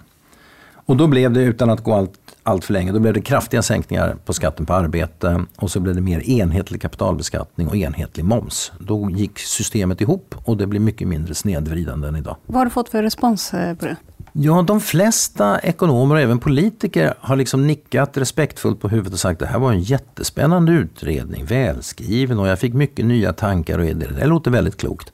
[0.74, 2.12] Och då blev det, utan att gå allt
[2.47, 2.93] allt för länge.
[2.93, 6.82] Då blev det kraftiga sänkningar på skatten på arbete och så blev det mer enhetlig
[6.82, 8.72] kapitalbeskattning och enhetlig moms.
[8.78, 12.37] Då gick systemet ihop och det blev mycket mindre snedvridande än idag.
[12.47, 13.97] Vad har du fått för respons eh, på det?
[14.37, 19.43] Ja, de flesta ekonomer och även politiker har liksom nickat respektfullt på huvudet och sagt
[19.43, 23.87] att det här var en jättespännande utredning, välskriven och jag fick mycket nya tankar och
[23.87, 24.11] idéer.
[24.11, 25.12] Det låter väldigt klokt.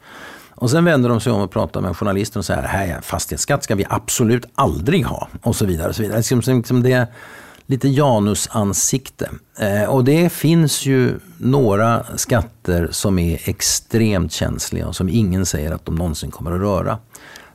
[0.51, 3.75] Och sen vänder de sig om och pratar med journalisten och säger här fastighetsskatt ska
[3.75, 5.89] vi absolut aldrig ha och så vidare.
[5.89, 6.17] Och så vidare.
[6.17, 7.07] Liksom, liksom, liksom det är
[7.67, 9.31] lite janusansikte.
[9.59, 15.73] Eh, och det finns ju några skatter som är extremt känsliga och som ingen säger
[15.73, 16.99] att de någonsin kommer att röra.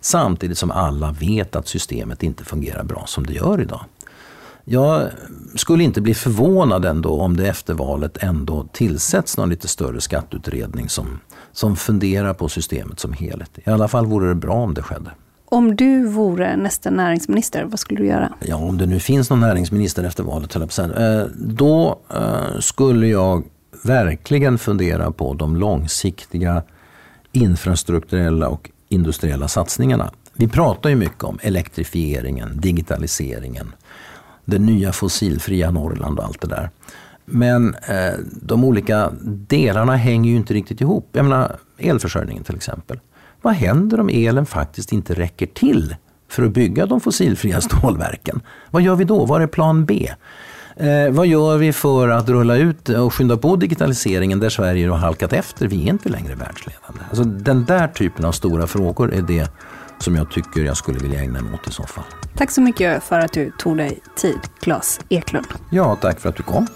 [0.05, 3.85] Samtidigt som alla vet att systemet inte fungerar bra som det gör idag.
[4.63, 5.09] Jag
[5.55, 10.89] skulle inte bli förvånad ändå om det efter valet ändå tillsätts någon lite större skatteutredning
[10.89, 11.19] som,
[11.51, 13.49] som funderar på systemet som helhet.
[13.65, 15.11] I alla fall vore det bra om det skedde.
[15.45, 18.33] Om du vore nästa näringsminister, vad skulle du göra?
[18.39, 23.43] Ja, om det nu finns någon näringsminister efter valet, eh, då eh, skulle jag
[23.83, 26.63] verkligen fundera på de långsiktiga
[27.31, 30.11] infrastrukturella och industriella satsningarna.
[30.33, 33.73] Vi pratar ju mycket om elektrifieringen, digitaliseringen,
[34.45, 36.69] det nya fossilfria Norrland och allt det där.
[37.25, 41.09] Men eh, de olika delarna hänger ju inte riktigt ihop.
[41.11, 42.99] Jag menar elförsörjningen till exempel.
[43.41, 45.95] Vad händer om elen faktiskt inte räcker till
[46.29, 48.41] för att bygga de fossilfria stålverken?
[48.71, 49.25] Vad gör vi då?
[49.25, 50.09] Var är plan B?
[50.77, 54.97] Eh, vad gör vi för att rulla ut och skynda på digitaliseringen där Sverige har
[54.97, 55.67] halkat efter?
[55.67, 56.99] Vi är inte längre världsledande.
[57.09, 59.51] Alltså, den där typen av stora frågor är det
[59.99, 62.03] som jag tycker jag skulle vilja ägna mig åt i så fall.
[62.35, 65.47] Tack så mycket för att du tog dig tid, Claes Eklund.
[65.69, 66.67] Ja, tack för att du kom.